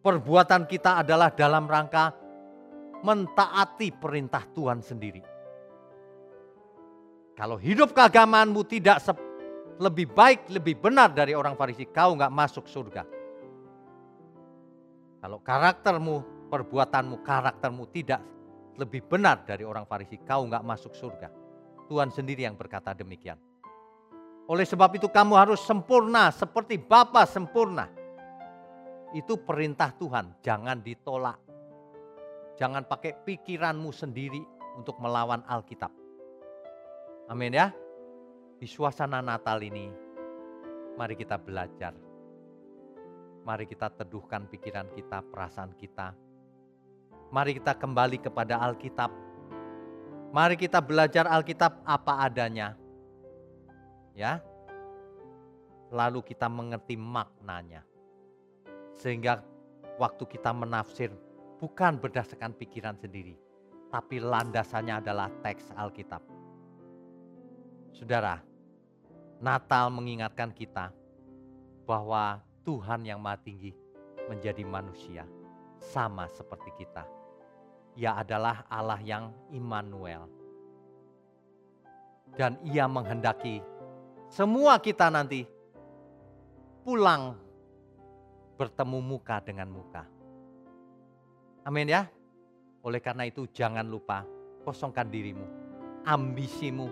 [0.00, 2.16] Perbuatan kita adalah dalam rangka
[3.04, 5.22] mentaati perintah Tuhan sendiri.
[7.38, 8.98] Kalau hidup keagamaanmu tidak
[9.78, 13.06] lebih baik, lebih benar dari orang Farisi, kau nggak masuk surga.
[15.22, 18.22] Kalau karaktermu, perbuatanmu, karaktermu tidak
[18.74, 21.30] lebih benar dari orang Farisi, kau nggak masuk surga.
[21.86, 23.38] Tuhan sendiri yang berkata demikian.
[24.48, 27.86] Oleh sebab itu kamu harus sempurna seperti Bapa sempurna.
[29.12, 31.36] Itu perintah Tuhan, jangan ditolak.
[32.56, 34.40] Jangan pakai pikiranmu sendiri
[34.76, 35.92] untuk melawan Alkitab.
[37.28, 37.70] Amin ya.
[38.58, 39.86] Di suasana Natal ini,
[40.98, 41.94] mari kita belajar.
[43.46, 46.12] Mari kita teduhkan pikiran kita, perasaan kita,
[47.28, 49.12] Mari kita kembali kepada Alkitab.
[50.32, 52.72] Mari kita belajar Alkitab apa adanya.
[54.18, 54.42] Ya.
[55.94, 57.86] Lalu kita mengerti maknanya.
[58.98, 59.46] Sehingga
[60.02, 61.14] waktu kita menafsir
[61.62, 63.38] bukan berdasarkan pikiran sendiri,
[63.94, 66.20] tapi landasannya adalah teks Alkitab.
[67.94, 68.42] Saudara,
[69.38, 70.90] Natal mengingatkan kita
[71.86, 73.70] bahwa Tuhan yang Maha Tinggi
[74.26, 75.24] menjadi manusia
[75.78, 77.06] sama seperti kita
[77.98, 80.30] ia adalah Allah yang Immanuel.
[82.38, 83.58] Dan ia menghendaki
[84.28, 85.44] semua kita nanti
[86.84, 87.36] pulang
[88.56, 90.02] bertemu muka dengan muka.
[91.64, 92.08] Amin ya.
[92.84, 94.24] Oleh karena itu jangan lupa
[94.64, 95.44] kosongkan dirimu,
[96.06, 96.88] ambisimu.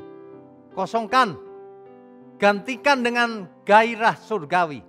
[0.77, 1.33] Kosongkan,
[2.37, 4.85] gantikan dengan gairah surgawi.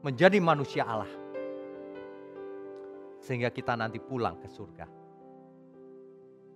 [0.00, 1.26] Menjadi manusia Allah
[3.26, 4.86] sehingga kita nanti pulang ke surga.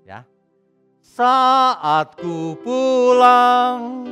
[0.06, 0.22] Ya.
[1.02, 4.06] Saat ku pulang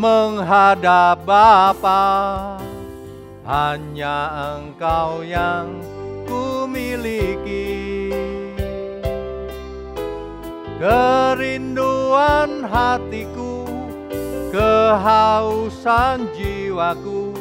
[0.00, 2.56] menghadap Bapa,
[3.44, 4.16] hanya
[4.56, 5.84] Engkau yang
[6.24, 8.08] ku miliki.
[10.80, 13.68] Kerinduan hatiku,
[14.48, 17.36] kehausan jiwaku,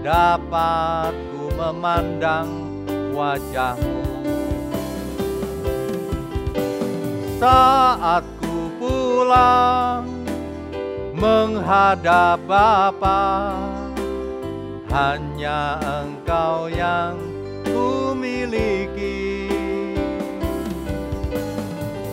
[0.00, 2.48] dapat ku memandang
[3.12, 4.00] wajahmu.
[7.36, 10.13] Saat ku pulang
[11.24, 13.56] menghadap Bapa,
[14.92, 17.16] hanya Engkau yang
[17.64, 19.48] ku miliki.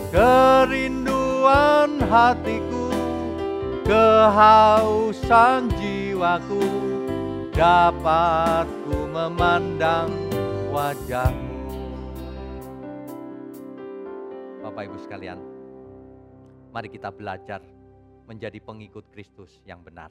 [0.08, 2.88] Kerinduan hatiku,
[3.84, 6.64] kehausan jiwaku,
[7.52, 10.08] dapat ku memandang
[10.72, 11.52] wajahmu.
[14.64, 15.36] Bapak Ibu sekalian,
[16.72, 17.71] mari kita belajar
[18.26, 20.10] menjadi pengikut Kristus yang benar.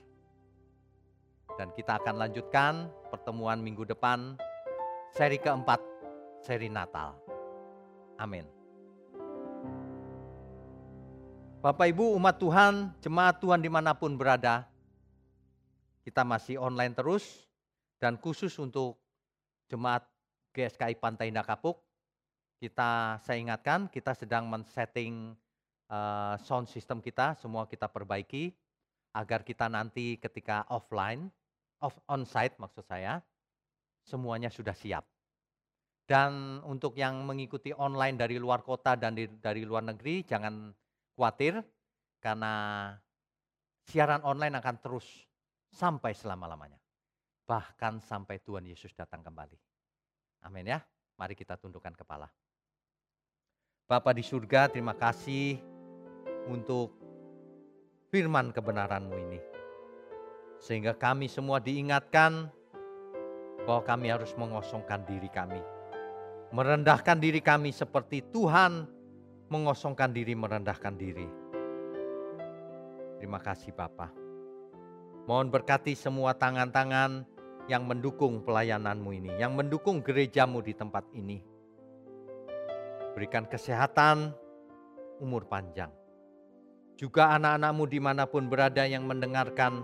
[1.59, 4.39] Dan kita akan lanjutkan pertemuan minggu depan,
[5.11, 5.79] seri keempat,
[6.43, 7.15] seri Natal.
[8.15, 8.47] Amin.
[11.61, 14.65] Bapak Ibu umat Tuhan, jemaat Tuhan di mana pun berada,
[16.01, 17.45] kita masih online terus
[18.01, 18.97] dan khusus untuk
[19.69, 20.01] jemaat
[20.57, 21.77] GSKI Pantai Indah Kapuk,
[22.57, 25.37] kita saya ingatkan kita sedang men-setting
[25.91, 28.55] uh, sound system kita, semua kita perbaiki
[29.11, 31.27] agar kita nanti ketika offline,
[31.83, 33.19] off on site maksud saya,
[34.07, 35.03] semuanya sudah siap.
[36.07, 40.71] Dan untuk yang mengikuti online dari luar kota dan di, dari luar negeri, jangan
[41.15, 41.59] khawatir
[42.19, 42.53] karena
[43.87, 45.07] siaran online akan terus
[45.71, 46.79] sampai selama-lamanya.
[47.47, 49.55] Bahkan sampai Tuhan Yesus datang kembali.
[50.47, 50.79] Amin ya.
[51.19, 52.27] Mari kita tundukkan kepala.
[53.87, 55.70] Bapa di surga, terima kasih
[56.49, 56.95] untuk
[58.09, 59.39] firman kebenaranmu ini.
[60.61, 62.49] Sehingga kami semua diingatkan
[63.65, 65.61] bahwa kami harus mengosongkan diri kami.
[66.51, 68.85] Merendahkan diri kami seperti Tuhan
[69.47, 71.27] mengosongkan diri, merendahkan diri.
[73.21, 74.09] Terima kasih Bapa.
[75.29, 77.23] Mohon berkati semua tangan-tangan
[77.69, 81.39] yang mendukung pelayananmu ini, yang mendukung gerejamu di tempat ini.
[83.13, 84.33] Berikan kesehatan,
[85.21, 86.00] umur panjang.
[87.01, 89.81] Juga anak-anakmu di mana pun berada yang mendengarkan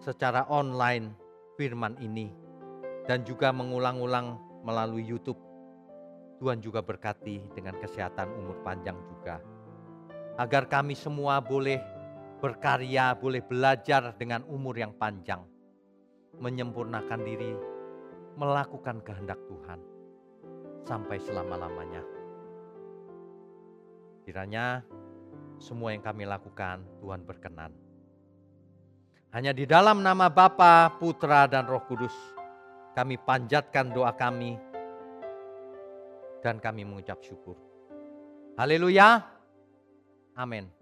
[0.00, 1.12] secara online
[1.60, 2.32] firman ini.
[3.04, 5.36] Dan juga mengulang-ulang melalui Youtube
[6.40, 9.44] Tuhan juga berkati dengan kesehatan umur panjang juga.
[10.40, 11.76] Agar kami semua boleh
[12.40, 15.44] berkarya, boleh belajar dengan umur yang panjang.
[16.40, 17.52] Menyempurnakan diri,
[18.40, 19.78] melakukan kehendak Tuhan
[20.82, 22.02] sampai selama-lamanya.
[24.26, 24.82] Kiranya
[25.62, 27.70] semua yang kami lakukan Tuhan berkenan.
[29.32, 32.12] Hanya di dalam nama Bapa, Putra, dan Roh Kudus
[32.92, 34.58] kami panjatkan doa kami
[36.44, 37.56] dan kami mengucap syukur.
[38.58, 39.24] Haleluya.
[40.36, 40.81] Amin.